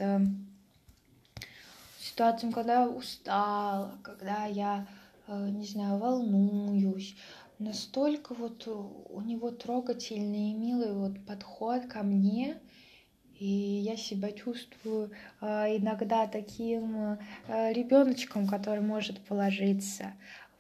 ситуациями, 1.99 2.53
когда 2.53 2.83
я 2.83 2.89
устала, 2.89 3.99
когда 4.05 4.45
я, 4.47 4.87
э, 5.27 5.49
не 5.51 5.67
знаю, 5.67 5.99
волнуюсь. 5.99 7.17
Настолько 7.59 8.35
вот 8.35 8.69
у 8.69 9.21
него 9.23 9.51
трогательный 9.51 10.53
и 10.53 10.55
милый 10.55 10.93
вот 10.93 11.27
подход 11.27 11.87
ко 11.87 12.05
мне, 12.05 12.61
и 13.41 13.45
я 13.45 13.97
себя 13.97 14.31
чувствую 14.31 15.11
э, 15.41 15.79
иногда 15.79 16.29
таким 16.29 17.19
э, 17.49 17.73
ребеночком, 17.73 18.47
который 18.47 18.83
может 18.83 19.19
положиться. 19.27 20.13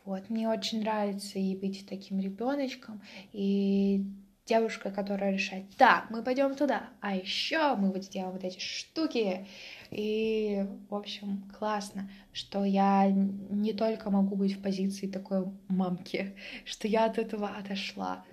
Вот. 0.08 0.30
Мне 0.30 0.48
очень 0.48 0.80
нравится 0.80 1.38
и 1.38 1.54
быть 1.54 1.86
таким 1.86 2.18
ребеночком, 2.18 3.02
и 3.34 4.06
девушка, 4.46 4.90
которая 4.90 5.34
решает, 5.34 5.66
да, 5.76 6.06
мы 6.08 6.22
пойдем 6.22 6.54
туда, 6.54 6.88
а 7.02 7.14
еще 7.14 7.76
мы 7.76 7.92
вот 7.92 8.04
сделаем 8.04 8.32
вот 8.32 8.42
эти 8.42 8.58
штуки. 8.58 9.46
И, 9.90 10.66
в 10.88 10.94
общем, 10.94 11.42
классно, 11.58 12.10
что 12.32 12.64
я 12.64 13.06
не 13.10 13.74
только 13.74 14.08
могу 14.08 14.34
быть 14.34 14.54
в 14.54 14.62
позиции 14.62 15.08
такой 15.08 15.44
мамки, 15.68 16.34
что 16.64 16.88
я 16.88 17.04
от 17.04 17.18
этого 17.18 17.48
отошла. 17.48 18.24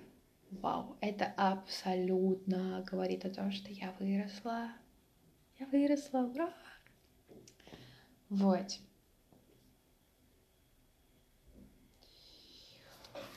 Вау, 0.50 0.96
это 1.02 1.26
абсолютно 1.36 2.86
говорит 2.90 3.26
о 3.26 3.30
том, 3.30 3.52
что 3.52 3.70
я 3.70 3.92
выросла. 4.00 4.70
Я 5.60 5.66
выросла, 5.66 6.20
ура! 6.20 6.54
Вот. 8.30 8.78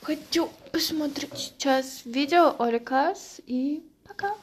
Хочу 0.02 0.50
посмотреть 0.72 1.36
сейчас 1.36 2.02
видео 2.04 2.56
Орикас 2.58 3.40
и 3.46 3.82
пока. 4.06 4.34